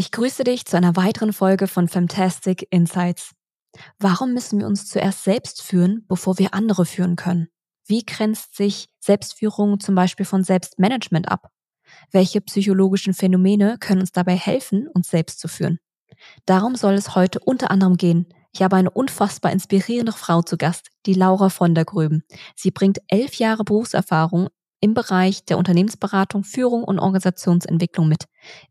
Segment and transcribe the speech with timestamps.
[0.00, 3.32] Ich grüße dich zu einer weiteren Folge von Fantastic Insights.
[3.98, 7.48] Warum müssen wir uns zuerst selbst führen, bevor wir andere führen können?
[7.84, 11.50] Wie grenzt sich Selbstführung zum Beispiel von Selbstmanagement ab?
[12.12, 15.78] Welche psychologischen Phänomene können uns dabei helfen, uns selbst zu führen?
[16.46, 18.26] Darum soll es heute unter anderem gehen.
[18.54, 22.24] Ich habe eine unfassbar inspirierende Frau zu Gast, die Laura von der Gröben.
[22.56, 24.48] Sie bringt elf Jahre Berufserfahrung
[24.80, 28.24] im Bereich der Unternehmensberatung, Führung und Organisationsentwicklung mit,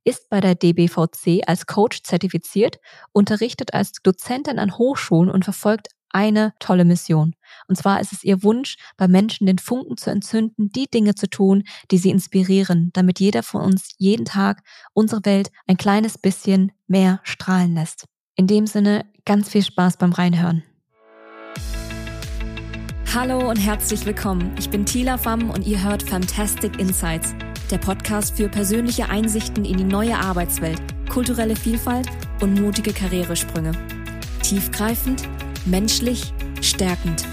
[0.03, 2.79] ist bei der DBVC als Coach zertifiziert,
[3.11, 7.35] unterrichtet als Dozentin an Hochschulen und verfolgt eine tolle Mission.
[7.67, 11.29] Und zwar ist es ihr Wunsch, bei Menschen den Funken zu entzünden, die Dinge zu
[11.29, 14.63] tun, die sie inspirieren, damit jeder von uns jeden Tag
[14.93, 18.05] unsere Welt ein kleines bisschen mehr strahlen lässt.
[18.35, 20.63] In dem Sinne, ganz viel Spaß beim Reinhören.
[23.15, 24.53] Hallo und herzlich willkommen.
[24.59, 27.33] Ich bin Tila Pham und ihr hört Fantastic Insights,
[27.71, 32.07] der Podcast für persönliche Einsichten in die neue Arbeitswelt, kulturelle Vielfalt
[32.39, 33.71] und mutige Karrieresprünge.
[34.43, 35.23] Tiefgreifend,
[35.65, 37.25] menschlich, stärkend.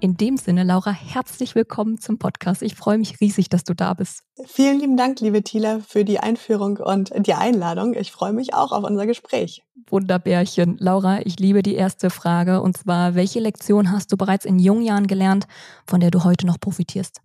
[0.00, 2.62] In dem Sinne, Laura, herzlich willkommen zum Podcast.
[2.62, 4.22] Ich freue mich riesig, dass du da bist.
[4.46, 7.94] Vielen lieben Dank, liebe Thila, für die Einführung und die Einladung.
[7.94, 9.64] Ich freue mich auch auf unser Gespräch.
[9.90, 10.76] Wunderbärchen.
[10.78, 14.82] Laura, ich liebe die erste Frage und zwar, welche Lektion hast du bereits in jungen
[14.82, 15.48] Jahren gelernt,
[15.84, 17.20] von der du heute noch profitierst?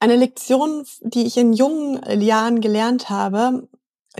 [0.00, 3.68] Eine Lektion, die ich in jungen Jahren gelernt habe,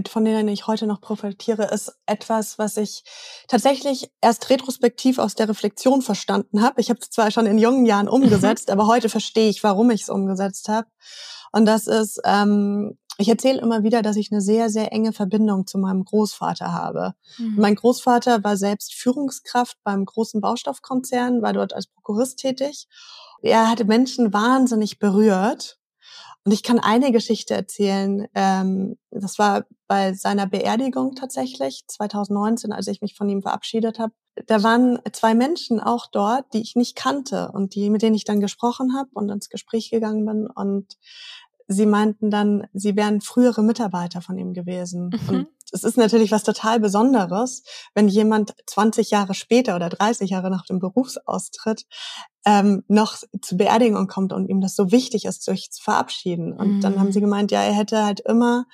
[0.09, 3.05] von denen ich heute noch profitiere, ist etwas, was ich
[3.49, 6.81] tatsächlich erst retrospektiv aus der Reflexion verstanden habe.
[6.81, 10.03] Ich habe es zwar schon in jungen Jahren umgesetzt, aber heute verstehe ich, warum ich
[10.03, 10.89] es umgesetzt habe.
[11.53, 15.67] Und das ist, ähm, ich erzähle immer wieder, dass ich eine sehr, sehr enge Verbindung
[15.67, 17.15] zu meinem Großvater habe.
[17.39, 17.55] Mhm.
[17.57, 22.89] Mein Großvater war selbst Führungskraft beim großen Baustoffkonzern, war dort als Prokurist tätig.
[23.43, 25.79] Er hatte Menschen wahnsinnig berührt
[26.47, 28.29] und ich kann eine Geschichte erzählen.
[28.33, 34.13] Ähm, das war bei seiner Beerdigung tatsächlich, 2019, als ich mich von ihm verabschiedet habe.
[34.47, 38.23] Da waren zwei Menschen auch dort, die ich nicht kannte und die, mit denen ich
[38.23, 40.47] dann gesprochen habe und ins Gespräch gegangen bin.
[40.47, 40.97] Und
[41.69, 45.11] sie meinten dann, sie wären frühere Mitarbeiter von ihm gewesen.
[45.11, 45.29] Mhm.
[45.29, 47.63] Und es ist natürlich was total Besonderes,
[47.95, 51.87] wenn jemand 20 Jahre später oder 30 Jahre nach dem Berufsaustritt
[52.45, 56.53] ähm, noch zur Beerdigung kommt und ihm das so wichtig ist, sich zu verabschieden.
[56.53, 56.81] Und mhm.
[56.81, 57.25] dann haben sie mhm.
[57.25, 58.67] gemeint, ja, er hätte halt immer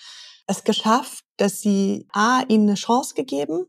[0.47, 3.67] es geschafft, dass sie A, ihnen eine Chance gegeben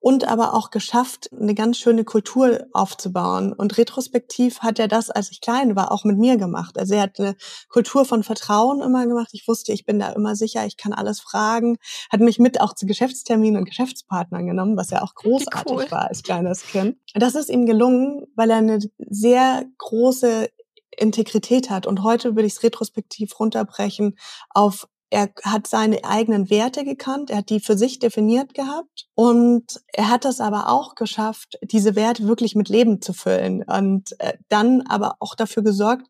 [0.00, 3.52] und aber auch geschafft, eine ganz schöne Kultur aufzubauen.
[3.52, 6.78] Und retrospektiv hat er das, als ich klein war, auch mit mir gemacht.
[6.78, 7.36] Also er hat eine
[7.68, 9.30] Kultur von Vertrauen immer gemacht.
[9.32, 11.76] Ich wusste, ich bin da immer sicher, ich kann alles fragen.
[12.10, 15.90] Hat mich mit auch zu Geschäftsterminen und Geschäftspartnern genommen, was ja auch großartig cool.
[15.90, 16.96] war als kleines Kind.
[17.14, 20.48] Das ist ihm gelungen, weil er eine sehr große
[20.96, 21.86] Integrität hat.
[21.86, 24.16] Und heute würde ich es retrospektiv runterbrechen
[24.50, 29.80] auf er hat seine eigenen Werte gekannt, er hat die für sich definiert gehabt und
[29.92, 34.34] er hat es aber auch geschafft, diese Werte wirklich mit Leben zu füllen und äh,
[34.48, 36.06] dann aber auch dafür gesorgt,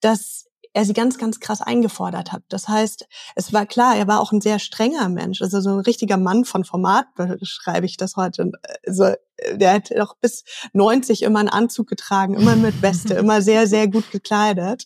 [0.00, 0.46] dass
[0.76, 2.42] er sie ganz, ganz krass eingefordert hat.
[2.50, 5.80] Das heißt, es war klar, er war auch ein sehr strenger Mensch, also so ein
[5.80, 8.52] richtiger Mann von Format, beschreibe ich das heute.
[8.86, 9.14] Also,
[9.54, 10.44] der hat auch bis
[10.74, 14.84] 90 immer einen Anzug getragen, immer mit Weste, immer sehr, sehr gut gekleidet.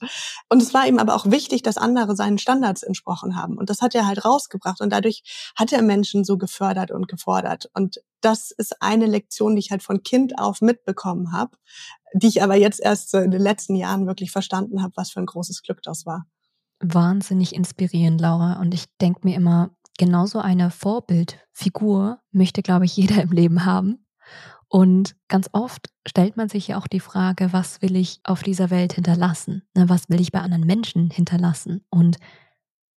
[0.49, 3.59] Und es war ihm aber auch wichtig, dass andere seinen Standards entsprochen haben.
[3.59, 4.81] Und das hat er halt rausgebracht.
[4.81, 7.69] Und dadurch hat er Menschen so gefördert und gefordert.
[7.75, 11.57] Und das ist eine Lektion, die ich halt von Kind auf mitbekommen habe,
[12.15, 15.21] die ich aber jetzt erst so in den letzten Jahren wirklich verstanden habe, was für
[15.21, 16.27] ein großes Glück das war.
[16.81, 18.61] Wahnsinnig inspirierend, Laura.
[18.61, 24.07] Und ich denke mir immer, genauso eine Vorbildfigur möchte, glaube ich, jeder im Leben haben.
[24.69, 28.71] Und ganz oft stellt man sich ja auch die Frage, was will ich auf dieser
[28.71, 29.63] Welt hinterlassen?
[29.75, 31.85] Ne, was will ich bei anderen Menschen hinterlassen?
[31.91, 32.19] Und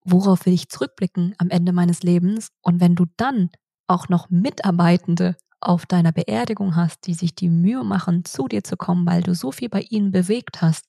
[0.05, 2.49] worauf will ich zurückblicken am Ende meines Lebens?
[2.61, 3.49] Und wenn du dann
[3.93, 8.75] auch noch Mitarbeitende auf deiner Beerdigung hast, die sich die Mühe machen, zu dir zu
[8.75, 10.85] kommen, weil du so viel bei ihnen bewegt hast,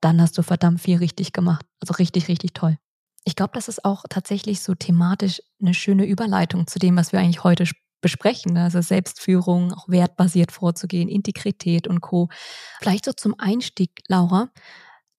[0.00, 1.64] dann hast du verdammt viel richtig gemacht.
[1.80, 2.76] Also richtig, richtig toll.
[3.24, 7.20] Ich glaube, das ist auch tatsächlich so thematisch eine schöne Überleitung zu dem, was wir
[7.20, 7.66] eigentlich heute
[8.00, 8.54] besprechen.
[8.54, 8.64] Ne?
[8.64, 12.28] Also Selbstführung, auch wertbasiert vorzugehen, Integrität und Co.
[12.80, 14.48] Vielleicht so zum Einstieg, Laura,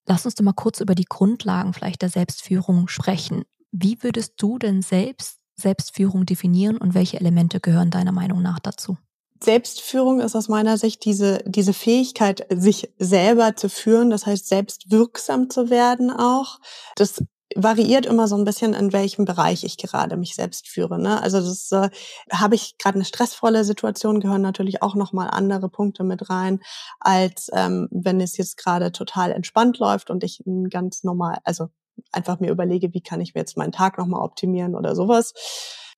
[0.05, 3.43] lass uns doch mal kurz über die Grundlagen vielleicht der Selbstführung sprechen.
[3.71, 8.97] Wie würdest du denn selbst Selbstführung definieren und welche Elemente gehören deiner Meinung nach dazu?
[9.43, 14.91] Selbstführung ist aus meiner Sicht diese, diese Fähigkeit, sich selber zu führen, das heißt, selbst
[14.91, 16.59] wirksam zu werden auch.
[16.95, 17.23] Das
[17.55, 20.99] variiert immer so ein bisschen, in welchem Bereich ich gerade mich selbst führe.
[20.99, 21.21] Ne?
[21.21, 21.89] Also das äh,
[22.31, 26.59] habe ich gerade eine stressvolle Situation, gehören natürlich auch nochmal andere Punkte mit rein,
[26.99, 31.69] als ähm, wenn es jetzt gerade total entspannt läuft und ich ganz normal, also
[32.11, 35.33] einfach mir überlege, wie kann ich mir jetzt meinen Tag nochmal optimieren oder sowas.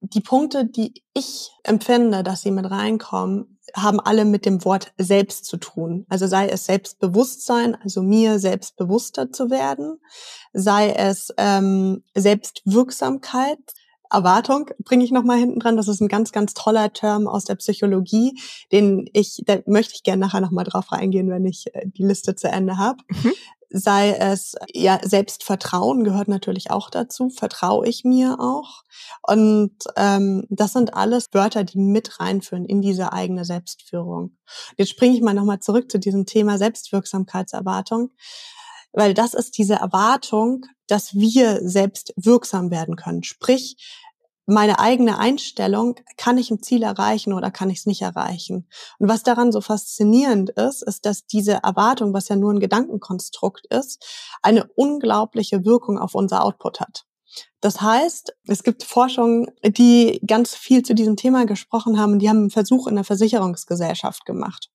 [0.02, 5.46] Die Punkte, die ich empfinde, dass sie mit reinkommen, haben alle mit dem Wort selbst
[5.46, 6.06] zu tun.
[6.10, 10.00] Also sei es Selbstbewusstsein, also mir selbstbewusster zu werden,
[10.54, 13.60] sei es ähm, Selbstwirksamkeit,
[14.12, 15.78] Erwartung bringe ich nochmal hinten dran.
[15.78, 18.40] Das ist ein ganz, ganz toller Term aus der Psychologie,
[18.72, 22.34] den ich, da möchte ich gerne nachher nochmal drauf reingehen, wenn ich äh, die Liste
[22.36, 23.04] zu Ende habe.
[23.10, 23.34] Mhm
[23.70, 28.84] sei es ja Selbstvertrauen gehört natürlich auch dazu, vertraue ich mir auch.
[29.22, 34.38] Und ähm, das sind alles Wörter, die mit reinführen in diese eigene Selbstführung.
[34.78, 38.12] Jetzt springe ich mal nochmal zurück zu diesem Thema Selbstwirksamkeitserwartung,
[38.92, 43.24] weil das ist diese Erwartung, dass wir selbst wirksam werden können.
[43.24, 43.78] Sprich,
[44.50, 48.68] meine eigene Einstellung, kann ich ein Ziel erreichen oder kann ich es nicht erreichen?
[48.98, 53.68] Und was daran so faszinierend ist, ist, dass diese Erwartung, was ja nur ein Gedankenkonstrukt
[53.68, 54.06] ist,
[54.42, 57.06] eine unglaubliche Wirkung auf unser Output hat.
[57.62, 62.20] Das heißt, es gibt Forschungen, die ganz viel zu diesem Thema gesprochen haben.
[62.20, 64.69] Die haben einen Versuch in der Versicherungsgesellschaft gemacht.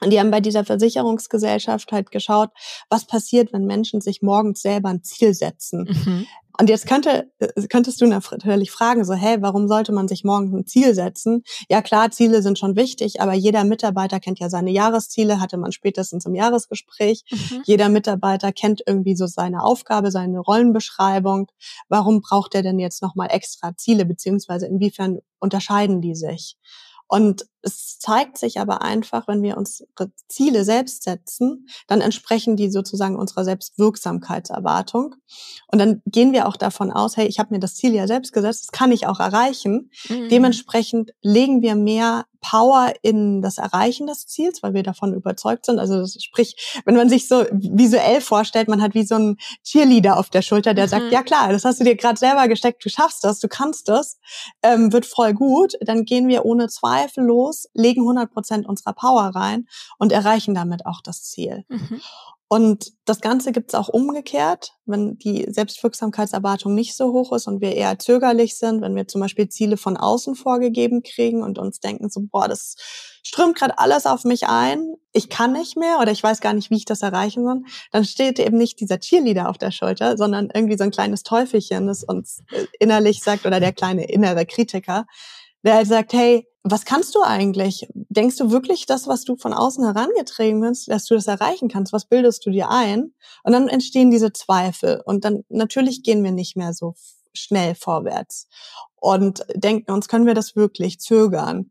[0.00, 2.50] Und die haben bei dieser Versicherungsgesellschaft halt geschaut,
[2.90, 5.88] was passiert, wenn Menschen sich morgens selber ein Ziel setzen.
[5.88, 6.26] Mhm.
[6.58, 10.56] Und jetzt könnte, äh, könntest du natürlich fragen, so, hey, warum sollte man sich morgen
[10.56, 11.42] ein Ziel setzen?
[11.68, 15.72] Ja, klar, Ziele sind schon wichtig, aber jeder Mitarbeiter kennt ja seine Jahresziele, hatte man
[15.72, 17.24] spätestens im Jahresgespräch.
[17.30, 17.62] Mhm.
[17.64, 21.48] Jeder Mitarbeiter kennt irgendwie so seine Aufgabe, seine Rollenbeschreibung.
[21.88, 26.56] Warum braucht er denn jetzt nochmal extra Ziele, beziehungsweise inwiefern unterscheiden die sich?
[27.08, 32.70] Und es zeigt sich aber einfach, wenn wir unsere Ziele selbst setzen, dann entsprechen die
[32.70, 35.16] sozusagen unserer Selbstwirksamkeitserwartung.
[35.72, 38.32] Und dann gehen wir auch davon aus, hey, ich habe mir das Ziel ja selbst
[38.32, 39.90] gesetzt, das kann ich auch erreichen.
[40.08, 40.28] Mhm.
[40.28, 45.78] Dementsprechend legen wir mehr Power in das Erreichen des Ziels, weil wir davon überzeugt sind.
[45.78, 50.30] Also sprich, wenn man sich so visuell vorstellt, man hat wie so einen Cheerleader auf
[50.30, 50.90] der Schulter, der mhm.
[50.90, 53.88] sagt, ja klar, das hast du dir gerade selber gesteckt, du schaffst das, du kannst
[53.88, 54.18] das,
[54.62, 59.32] ähm, wird voll gut, dann gehen wir ohne Zweifel los, legen 100 Prozent unserer Power
[59.34, 59.66] rein
[59.98, 61.64] und erreichen damit auch das Ziel.
[61.68, 62.00] Mhm.
[62.48, 67.74] Und das Ganze gibt's auch umgekehrt, wenn die Selbstwirksamkeitserwartung nicht so hoch ist und wir
[67.74, 72.08] eher zögerlich sind, wenn wir zum Beispiel Ziele von außen vorgegeben kriegen und uns denken
[72.08, 72.76] so, boah, das
[73.24, 76.70] strömt gerade alles auf mich ein, ich kann nicht mehr oder ich weiß gar nicht,
[76.70, 80.48] wie ich das erreichen soll, dann steht eben nicht dieser Cheerleader auf der Schulter, sondern
[80.54, 85.06] irgendwie so ein kleines Teufelchen, das uns äh, innerlich sagt oder der kleine innere Kritiker,
[85.66, 87.86] der halt sagt, hey, was kannst du eigentlich?
[87.94, 91.92] Denkst du wirklich das, was du von außen herangetreten bist, dass du das erreichen kannst?
[91.92, 93.14] Was bildest du dir ein?
[93.44, 95.00] Und dann entstehen diese Zweifel.
[95.04, 96.94] Und dann natürlich gehen wir nicht mehr so
[97.32, 98.48] schnell vorwärts
[98.96, 101.70] und denken uns, können wir das wirklich zögern?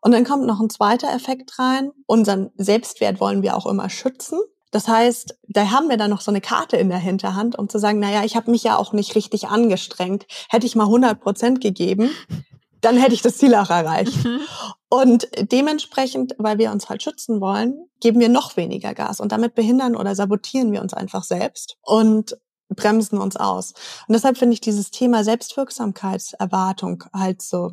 [0.00, 1.90] Und dann kommt noch ein zweiter Effekt rein.
[2.06, 4.38] Unseren Selbstwert wollen wir auch immer schützen.
[4.70, 7.78] Das heißt, da haben wir dann noch so eine Karte in der Hinterhand, um zu
[7.78, 10.26] sagen, naja, ich habe mich ja auch nicht richtig angestrengt.
[10.48, 12.10] Hätte ich mal 100 Prozent gegeben,
[12.80, 14.24] dann hätte ich das Ziel auch erreicht.
[14.24, 14.40] Mhm.
[14.88, 19.54] Und dementsprechend, weil wir uns halt schützen wollen, geben wir noch weniger Gas und damit
[19.54, 22.36] behindern oder sabotieren wir uns einfach selbst und
[22.68, 23.72] bremsen uns aus.
[24.06, 27.72] Und deshalb finde ich dieses Thema Selbstwirksamkeitserwartung halt so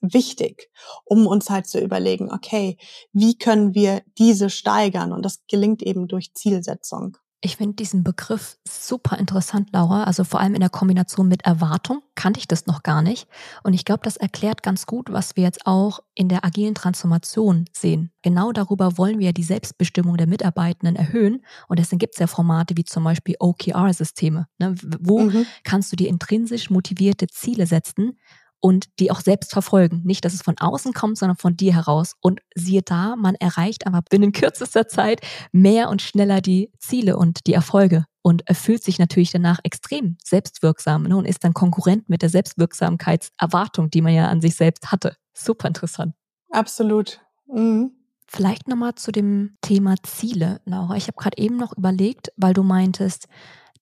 [0.00, 0.70] wichtig,
[1.04, 2.76] um uns halt zu überlegen, okay,
[3.12, 5.12] wie können wir diese steigern?
[5.12, 7.16] Und das gelingt eben durch Zielsetzung.
[7.42, 10.04] Ich finde diesen Begriff super interessant, Laura.
[10.04, 13.28] Also vor allem in der Kombination mit Erwartung kannte ich das noch gar nicht.
[13.62, 17.66] Und ich glaube, das erklärt ganz gut, was wir jetzt auch in der agilen Transformation
[17.72, 18.10] sehen.
[18.22, 21.44] Genau darüber wollen wir die Selbstbestimmung der Mitarbeitenden erhöhen.
[21.68, 24.46] Und deswegen gibt es ja Formate wie zum Beispiel OKR-Systeme.
[24.58, 24.74] Ne?
[25.00, 25.46] Wo mhm.
[25.62, 28.18] kannst du dir intrinsisch motivierte Ziele setzen,
[28.60, 30.02] und die auch selbst verfolgen.
[30.04, 32.14] Nicht, dass es von außen kommt, sondern von dir heraus.
[32.20, 35.20] Und siehe da, man erreicht aber binnen kürzester Zeit
[35.52, 41.04] mehr und schneller die Ziele und die Erfolge und fühlt sich natürlich danach extrem selbstwirksam
[41.04, 45.16] ne, und ist dann Konkurrent mit der Selbstwirksamkeitserwartung, die man ja an sich selbst hatte.
[45.32, 46.14] Super interessant.
[46.50, 47.20] Absolut.
[47.46, 47.92] Mhm.
[48.26, 50.96] Vielleicht nochmal zu dem Thema Ziele, Laura.
[50.96, 53.28] Ich habe gerade eben noch überlegt, weil du meintest,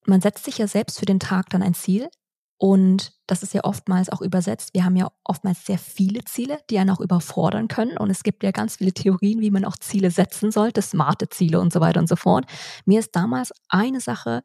[0.04, 2.10] man setzt sich ja selbst für den Tag dann ein Ziel,
[2.56, 4.70] und das ist ja oftmals auch übersetzt.
[4.74, 7.96] Wir haben ja oftmals sehr viele Ziele, die einen auch überfordern können.
[7.96, 11.60] Und es gibt ja ganz viele Theorien, wie man auch Ziele setzen sollte, smarte Ziele
[11.60, 12.46] und so weiter und so fort.
[12.84, 14.42] Mir ist damals eine Sache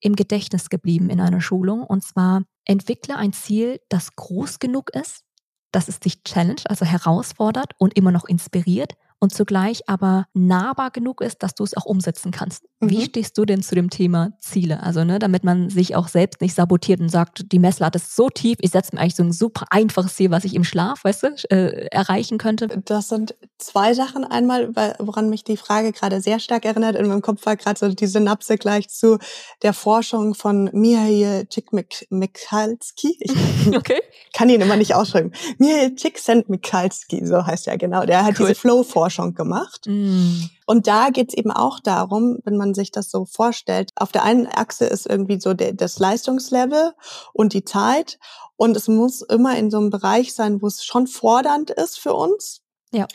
[0.00, 1.84] im Gedächtnis geblieben in einer Schulung.
[1.84, 5.22] Und zwar entwickle ein Ziel, das groß genug ist,
[5.70, 11.20] dass es dich challenge, also herausfordert und immer noch inspiriert und zugleich aber nahbar genug
[11.20, 12.64] ist, dass du es auch umsetzen kannst.
[12.80, 12.90] Mhm.
[12.90, 14.82] Wie stehst du denn zu dem Thema Ziele?
[14.82, 18.28] Also, ne, damit man sich auch selbst nicht sabotiert und sagt, die Messlatte ist so
[18.28, 21.22] tief, ich setze mir eigentlich so ein super einfaches Ziel, was ich im Schlaf, weißt
[21.22, 22.68] du, äh, erreichen könnte.
[22.84, 24.24] Das sind zwei Sachen.
[24.24, 26.96] Einmal, woran mich die Frage gerade sehr stark erinnert.
[26.96, 29.18] In meinem Kopf war gerade so die Synapse gleich zu
[29.62, 32.78] der Forschung von Mihail Csikszentmihalyi.
[33.20, 33.32] Ich
[33.76, 34.00] okay.
[34.34, 35.32] kann ihn immer nicht ausschreiben.
[35.58, 38.04] Mihail Csikszentmihalyi, so heißt er genau.
[38.04, 38.48] Der hat cool.
[38.48, 39.86] diese Flow-Forschung gemacht.
[39.86, 40.48] Mm.
[40.66, 44.46] Und da geht's eben auch darum, wenn man sich das so vorstellt, auf der einen
[44.46, 46.92] Achse ist irgendwie so der, das Leistungslevel
[47.32, 48.18] und die Zeit.
[48.56, 52.14] Und es muss immer in so einem Bereich sein, wo es schon fordernd ist für
[52.14, 52.62] uns.
[52.92, 53.06] Ja.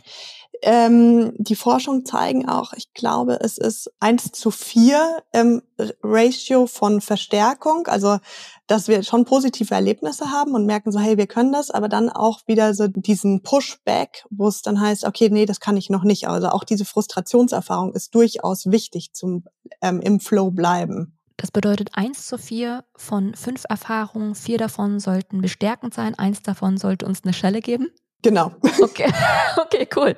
[0.64, 5.64] Ähm, die Forschung zeigen auch, ich glaube, es ist eins zu vier ähm,
[6.04, 8.20] Ratio von Verstärkung, also
[8.68, 12.10] dass wir schon positive Erlebnisse haben und merken so, hey, wir können das, aber dann
[12.10, 16.04] auch wieder so diesen Pushback, wo es dann heißt, okay, nee, das kann ich noch
[16.04, 16.28] nicht.
[16.28, 19.44] Also auch diese Frustrationserfahrung ist durchaus wichtig zum
[19.82, 21.18] ähm, im Flow bleiben.
[21.38, 26.78] Das bedeutet eins zu vier von fünf Erfahrungen, vier davon sollten bestärkend sein, eins davon
[26.78, 27.90] sollte uns eine Schelle geben.
[28.22, 28.52] Genau.
[28.82, 29.12] Okay,
[29.58, 30.16] okay, cool.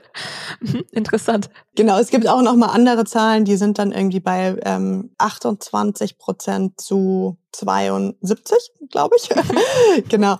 [0.60, 1.50] Mhm, interessant.
[1.76, 6.18] Genau, es gibt auch noch mal andere Zahlen, die sind dann irgendwie bei ähm, 28
[6.18, 9.30] Prozent zu 72, glaube ich.
[10.10, 10.38] genau.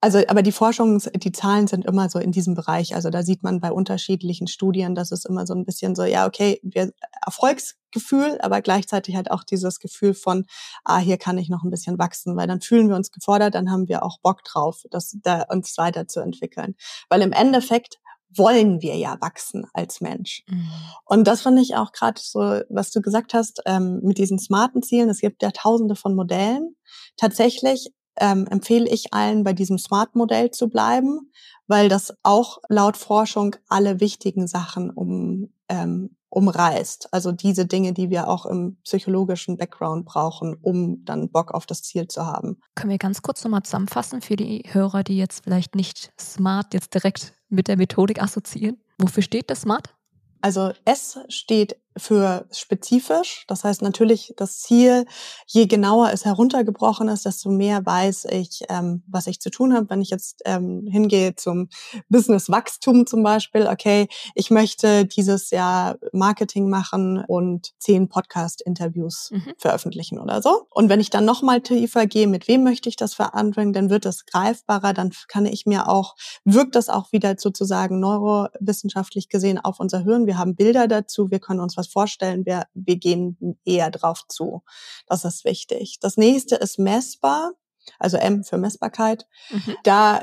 [0.00, 2.94] Also, aber die Forschung, die Zahlen sind immer so in diesem Bereich.
[2.94, 6.26] Also da sieht man bei unterschiedlichen Studien, dass es immer so ein bisschen so, ja,
[6.26, 6.92] okay, wir
[7.24, 10.46] Erfolgsgefühl, aber gleichzeitig halt auch dieses Gefühl von,
[10.84, 13.70] ah, hier kann ich noch ein bisschen wachsen, weil dann fühlen wir uns gefordert, dann
[13.70, 16.74] haben wir auch Bock drauf, das da uns weiterzuentwickeln.
[17.08, 17.98] Weil im Endeffekt
[18.36, 20.44] wollen wir ja wachsen als Mensch.
[20.48, 20.70] Mhm.
[21.04, 24.82] Und das fand ich auch gerade so, was du gesagt hast, ähm, mit diesen smarten
[24.82, 25.08] Zielen.
[25.08, 26.76] Es gibt ja tausende von Modellen.
[27.16, 31.32] Tatsächlich ähm, empfehle ich allen, bei diesem Smart-Modell zu bleiben,
[31.66, 37.12] weil das auch laut Forschung alle wichtigen Sachen um, ähm, umreißt.
[37.12, 41.82] Also diese Dinge, die wir auch im psychologischen Background brauchen, um dann Bock auf das
[41.82, 42.60] Ziel zu haben.
[42.74, 46.94] Können wir ganz kurz nochmal zusammenfassen für die Hörer, die jetzt vielleicht nicht smart jetzt
[46.94, 48.78] direkt mit der Methodik assoziieren?
[48.98, 49.94] Wofür steht das smart?
[50.40, 53.44] Also S steht für spezifisch.
[53.46, 55.06] Das heißt natürlich das Ziel,
[55.46, 59.88] je genauer es heruntergebrochen ist, desto mehr weiß ich, ähm, was ich zu tun habe.
[59.90, 61.68] Wenn ich jetzt ähm, hingehe zum
[62.08, 69.52] Business-Wachstum zum Beispiel, okay, ich möchte dieses Jahr Marketing machen und zehn Podcast-Interviews mhm.
[69.58, 70.66] veröffentlichen oder so.
[70.70, 74.04] Und wenn ich dann nochmal tiefer gehe, mit wem möchte ich das verantworten, dann wird
[74.04, 79.80] das greifbarer, dann kann ich mir auch, wirkt das auch wieder sozusagen neurowissenschaftlich gesehen auf
[79.80, 80.26] unser Hirn.
[80.26, 84.62] Wir haben Bilder dazu, wir können uns was vorstellen, wir, wir gehen eher drauf zu.
[85.06, 85.98] Das ist wichtig.
[86.00, 87.52] Das nächste ist messbar,
[87.98, 89.26] also M für Messbarkeit.
[89.50, 89.76] Mhm.
[89.84, 90.22] Da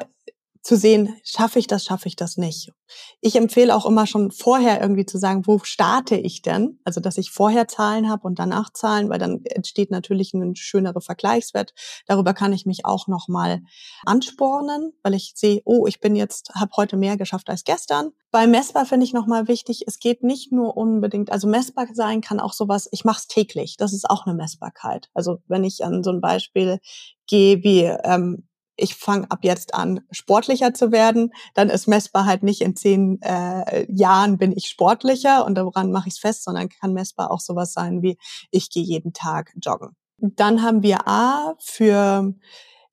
[0.63, 2.71] zu sehen, schaffe ich das, schaffe ich das nicht.
[3.19, 6.79] Ich empfehle auch immer schon vorher irgendwie zu sagen, wo starte ich denn?
[6.85, 11.01] Also, dass ich vorher Zahlen habe und danach Zahlen, weil dann entsteht natürlich ein schönerer
[11.01, 11.73] Vergleichswert.
[12.07, 13.61] Darüber kann ich mich auch nochmal
[14.05, 18.11] anspornen, weil ich sehe, oh, ich bin jetzt, habe heute mehr geschafft als gestern.
[18.31, 22.39] Bei messbar finde ich nochmal wichtig, es geht nicht nur unbedingt, also messbar sein kann
[22.39, 25.09] auch sowas, ich mache es täglich, das ist auch eine Messbarkeit.
[25.13, 26.79] Also wenn ich an so ein Beispiel
[27.27, 32.43] gehe wie, ähm, ich fange ab jetzt an, sportlicher zu werden, dann ist messbar halt
[32.43, 36.69] nicht in zehn äh, Jahren bin ich sportlicher und daran mache ich es fest, sondern
[36.69, 38.17] kann messbar auch sowas sein wie,
[38.51, 39.95] ich gehe jeden Tag joggen.
[40.17, 42.33] Dann haben wir A für,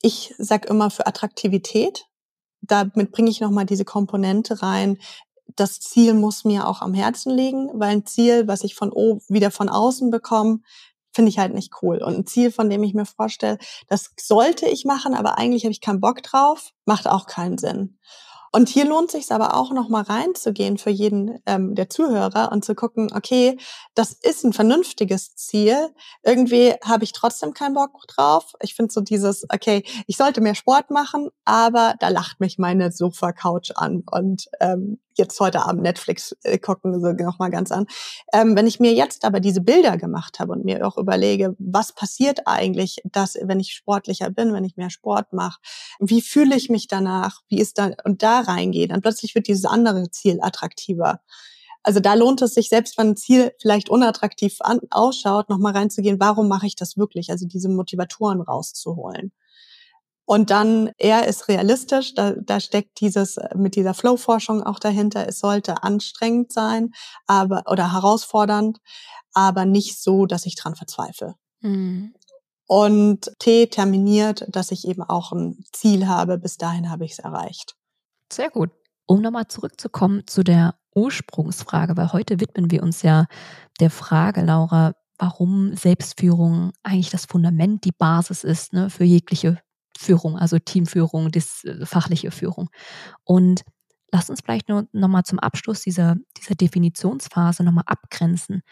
[0.03, 2.07] ich sag immer für Attraktivität.
[2.61, 4.99] Damit bringe ich nochmal diese Komponente rein.
[5.57, 9.21] Das Ziel muss mir auch am Herzen liegen, weil ein Ziel, was ich von o
[9.29, 10.61] wieder von außen bekomme,
[11.13, 12.03] finde ich halt nicht cool.
[12.03, 15.73] Und ein Ziel, von dem ich mir vorstelle, das sollte ich machen, aber eigentlich habe
[15.73, 17.99] ich keinen Bock drauf, macht auch keinen Sinn.
[18.53, 22.65] Und hier lohnt sich aber auch noch mal reinzugehen für jeden ähm, der Zuhörer und
[22.65, 23.57] zu gucken, okay,
[23.95, 25.95] das ist ein vernünftiges Ziel.
[26.25, 28.55] Irgendwie habe ich trotzdem keinen Bock drauf.
[28.61, 32.91] Ich finde so dieses, okay, ich sollte mehr Sport machen, aber da lacht mich meine
[32.91, 37.87] Sofa-Couch an und ähm, jetzt heute Abend Netflix äh, gucken, so nochmal ganz an.
[38.33, 41.93] Ähm, wenn ich mir jetzt aber diese Bilder gemacht habe und mir auch überlege, was
[41.93, 45.61] passiert eigentlich, dass, wenn ich sportlicher bin, wenn ich mehr Sport mache,
[45.99, 49.65] wie fühle ich mich danach, wie ist da, und da reingehe, dann plötzlich wird dieses
[49.65, 51.21] andere Ziel attraktiver.
[51.83, 56.21] Also da lohnt es sich, selbst wenn ein Ziel vielleicht unattraktiv an, ausschaut, nochmal reinzugehen,
[56.21, 57.31] warum mache ich das wirklich?
[57.31, 59.33] Also diese Motivatoren rauszuholen.
[60.31, 65.27] Und dann, er ist realistisch, da, da steckt dieses mit dieser Flow-Forschung auch dahinter.
[65.27, 66.93] Es sollte anstrengend sein,
[67.27, 68.79] aber oder herausfordernd,
[69.33, 71.35] aber nicht so, dass ich dran verzweifle.
[71.63, 72.15] Mhm.
[72.69, 76.39] Und T terminiert, dass ich eben auch ein Ziel habe.
[76.39, 77.75] Bis dahin habe ich es erreicht.
[78.33, 78.71] Sehr gut.
[79.07, 83.27] Um nochmal zurückzukommen zu der Ursprungsfrage, weil heute widmen wir uns ja
[83.81, 89.59] der Frage, Laura, warum Selbstführung eigentlich das Fundament, die Basis ist ne, für jegliche
[90.01, 92.71] Führung, also Teamführung, das, äh, fachliche Führung.
[93.25, 93.63] Und
[94.11, 98.63] lass uns vielleicht nur nochmal zum Abschluss dieser, dieser Definitionsphase nochmal abgrenzen.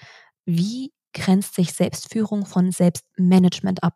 [0.47, 3.95] Wie grenzt sich Selbstführung von Selbstmanagement ab?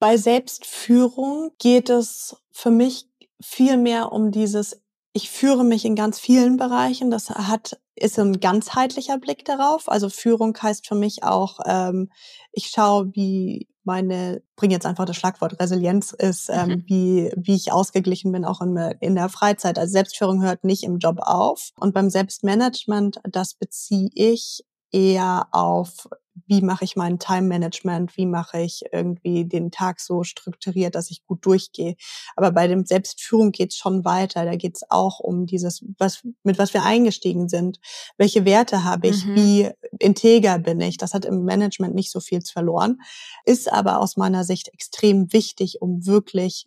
[0.00, 3.08] Bei Selbstführung geht es für mich
[3.40, 7.10] viel mehr um dieses, ich führe mich in ganz vielen Bereichen.
[7.10, 9.88] Das hat, ist ein ganzheitlicher Blick darauf.
[9.88, 12.10] Also Führung heißt für mich auch, ähm,
[12.52, 16.84] ich schaue, wie meine, bringe jetzt einfach das Schlagwort Resilienz ist, ähm, mhm.
[16.86, 19.78] wie, wie ich ausgeglichen bin, auch in, in der Freizeit.
[19.78, 21.70] Also Selbstführung hört nicht im Job auf.
[21.78, 26.08] Und beim Selbstmanagement, das beziehe ich eher auf
[26.46, 31.24] wie mache ich mein Time-Management, wie mache ich irgendwie den Tag so strukturiert, dass ich
[31.24, 31.96] gut durchgehe.
[32.36, 34.44] Aber bei dem Selbstführung geht es schon weiter.
[34.44, 37.78] Da geht es auch um dieses, was, mit was wir eingestiegen sind.
[38.16, 39.24] Welche Werte habe ich?
[39.24, 39.36] Mhm.
[39.36, 40.96] Wie integer bin ich?
[40.96, 43.00] Das hat im Management nicht so viel verloren,
[43.44, 46.66] ist aber aus meiner Sicht extrem wichtig, um wirklich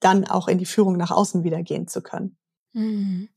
[0.00, 2.36] dann auch in die Führung nach außen wieder gehen zu können.
[2.72, 3.28] Mhm.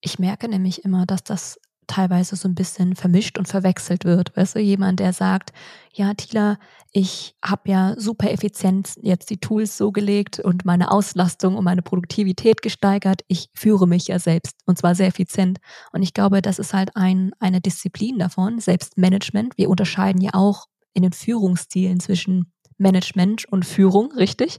[0.00, 4.36] Ich merke nämlich immer, dass das teilweise so ein bisschen vermischt und verwechselt wird.
[4.36, 5.52] Weißt du, jemand, der sagt,
[5.92, 6.58] ja, Tila,
[6.92, 11.82] ich habe ja super effizient jetzt die Tools so gelegt und meine Auslastung und meine
[11.82, 13.22] Produktivität gesteigert.
[13.26, 15.58] Ich führe mich ja selbst und zwar sehr effizient.
[15.92, 19.58] Und ich glaube, das ist halt ein, eine Disziplin davon, Selbstmanagement.
[19.58, 24.58] Wir unterscheiden ja auch in den Führungsstilen zwischen Management und Führung, richtig?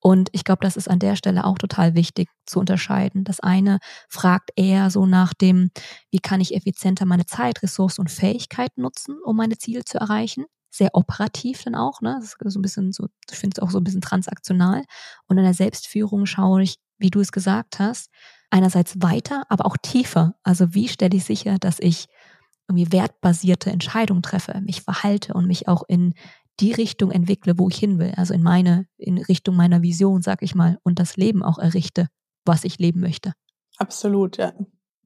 [0.00, 3.24] Und ich glaube, das ist an der Stelle auch total wichtig zu unterscheiden.
[3.24, 5.70] Das eine fragt eher so nach dem,
[6.10, 10.44] wie kann ich effizienter meine Zeit, Ressourcen und Fähigkeiten nutzen, um meine Ziele zu erreichen?
[10.72, 12.16] Sehr operativ dann auch, ne?
[12.20, 14.82] Das ist so ein bisschen so, ich finde es auch so ein bisschen transaktional.
[15.26, 18.10] Und in der Selbstführung schaue ich, wie du es gesagt hast,
[18.50, 20.34] einerseits weiter, aber auch tiefer.
[20.42, 22.06] Also wie stelle ich sicher, dass ich
[22.68, 26.14] irgendwie wertbasierte Entscheidungen treffe, mich verhalte und mich auch in
[26.60, 30.42] die Richtung entwickle, wo ich hin will, also in meine, in Richtung meiner Vision, sag
[30.42, 32.08] ich mal, und das Leben auch errichte,
[32.44, 33.32] was ich leben möchte.
[33.78, 34.52] Absolut, ja.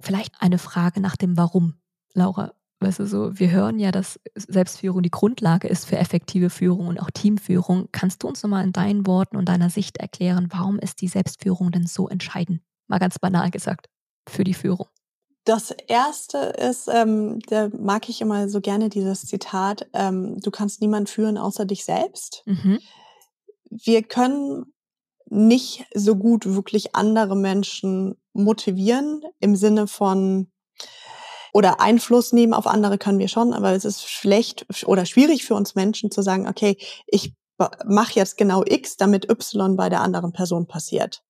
[0.01, 1.75] Vielleicht eine Frage nach dem Warum,
[2.13, 2.53] Laura.
[2.81, 7.01] Weißt du, so, wir hören ja, dass Selbstführung die Grundlage ist für effektive Führung und
[7.01, 7.89] auch Teamführung.
[7.93, 11.71] Kannst du uns nochmal in deinen Worten und deiner Sicht erklären, warum ist die Selbstführung
[11.71, 12.61] denn so entscheidend?
[12.89, 13.87] Mal ganz banal gesagt,
[14.29, 14.89] für die Führung.
[15.45, 20.81] Das erste ist, ähm, da mag ich immer so gerne dieses Zitat, ähm, du kannst
[20.81, 22.43] niemand führen außer dich selbst.
[22.47, 22.81] Mhm.
[23.71, 24.73] Wir können
[25.27, 30.51] nicht so gut wirklich andere Menschen motivieren im Sinne von
[31.53, 35.55] oder Einfluss nehmen auf andere können wir schon, aber es ist schlecht oder schwierig für
[35.55, 36.77] uns Menschen zu sagen, okay,
[37.07, 37.35] ich
[37.87, 41.23] mache jetzt genau X, damit Y bei der anderen Person passiert.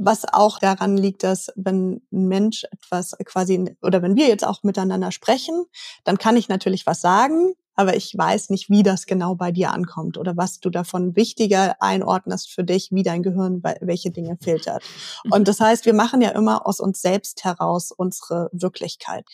[0.00, 4.62] Was auch daran liegt, dass wenn ein Mensch etwas quasi, oder wenn wir jetzt auch
[4.62, 5.64] miteinander sprechen,
[6.04, 9.72] dann kann ich natürlich was sagen, aber ich weiß nicht, wie das genau bei dir
[9.72, 14.82] ankommt oder was du davon wichtiger einordnest für dich, wie dein Gehirn welche Dinge filtert.
[15.24, 15.32] Mhm.
[15.32, 19.24] Und das heißt, wir machen ja immer aus uns selbst heraus unsere Wirklichkeit.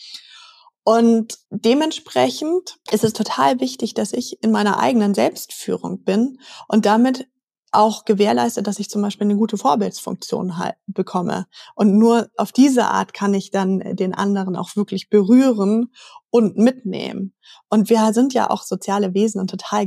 [0.83, 7.27] Und dementsprechend ist es total wichtig, dass ich in meiner eigenen Selbstführung bin und damit
[7.77, 11.45] auch gewährleistet, dass ich zum Beispiel eine gute Vorbildsfunktion halt bekomme.
[11.75, 15.91] Und nur auf diese Art kann ich dann den anderen auch wirklich berühren
[16.29, 17.33] und mitnehmen.
[17.69, 19.85] Und wir sind ja auch soziale Wesen und total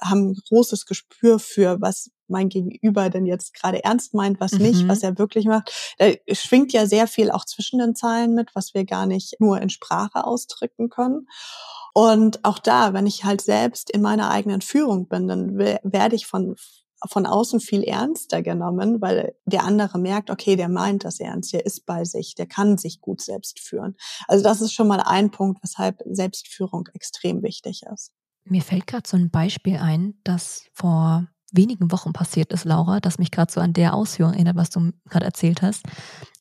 [0.00, 4.62] haben großes Gespür für, was mein Gegenüber denn jetzt gerade ernst meint, was mhm.
[4.62, 5.94] nicht, was er wirklich macht.
[5.98, 9.60] Da schwingt ja sehr viel auch zwischen den Zeilen mit, was wir gar nicht nur
[9.60, 11.26] in Sprache ausdrücken können.
[11.92, 16.26] Und auch da, wenn ich halt selbst in meiner eigenen Führung bin, dann werde ich
[16.26, 16.54] von
[17.08, 21.64] von außen viel ernster genommen, weil der andere merkt, okay, der meint das ernst, der
[21.64, 23.96] ist bei sich, der kann sich gut selbst führen.
[24.28, 28.12] Also das ist schon mal ein Punkt, weshalb Selbstführung extrem wichtig ist.
[28.44, 33.18] Mir fällt gerade so ein Beispiel ein, das vor wenigen Wochen passiert ist, Laura, das
[33.18, 35.84] mich gerade so an der Ausführung erinnert, was du gerade erzählt hast.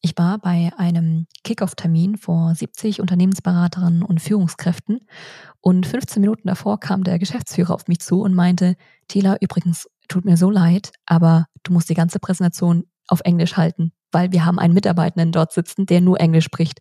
[0.01, 5.07] Ich war bei einem Kickoff-Termin vor 70 Unternehmensberaterinnen und Führungskräften
[5.61, 8.75] und 15 Minuten davor kam der Geschäftsführer auf mich zu und meinte,
[9.07, 13.93] Tila, übrigens, tut mir so leid, aber du musst die ganze Präsentation auf Englisch halten,
[14.11, 16.79] weil wir haben einen Mitarbeitenden dort sitzen, der nur Englisch spricht.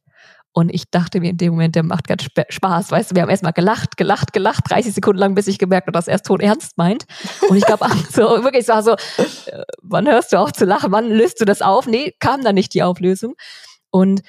[0.53, 2.91] Und ich dachte mir in dem Moment, der macht ganz Spaß.
[2.91, 5.93] Weißt du, wir haben erstmal gelacht, gelacht, gelacht, 30 Sekunden lang, bis ich gemerkt habe,
[5.93, 7.05] dass er es tot ernst meint.
[7.49, 10.91] Und ich glaube, so, wirklich war so, äh, wann hörst du auf zu lachen?
[10.91, 11.87] Wann löst du das auf?
[11.87, 13.35] Nee, kam da nicht die Auflösung.
[13.91, 14.23] Und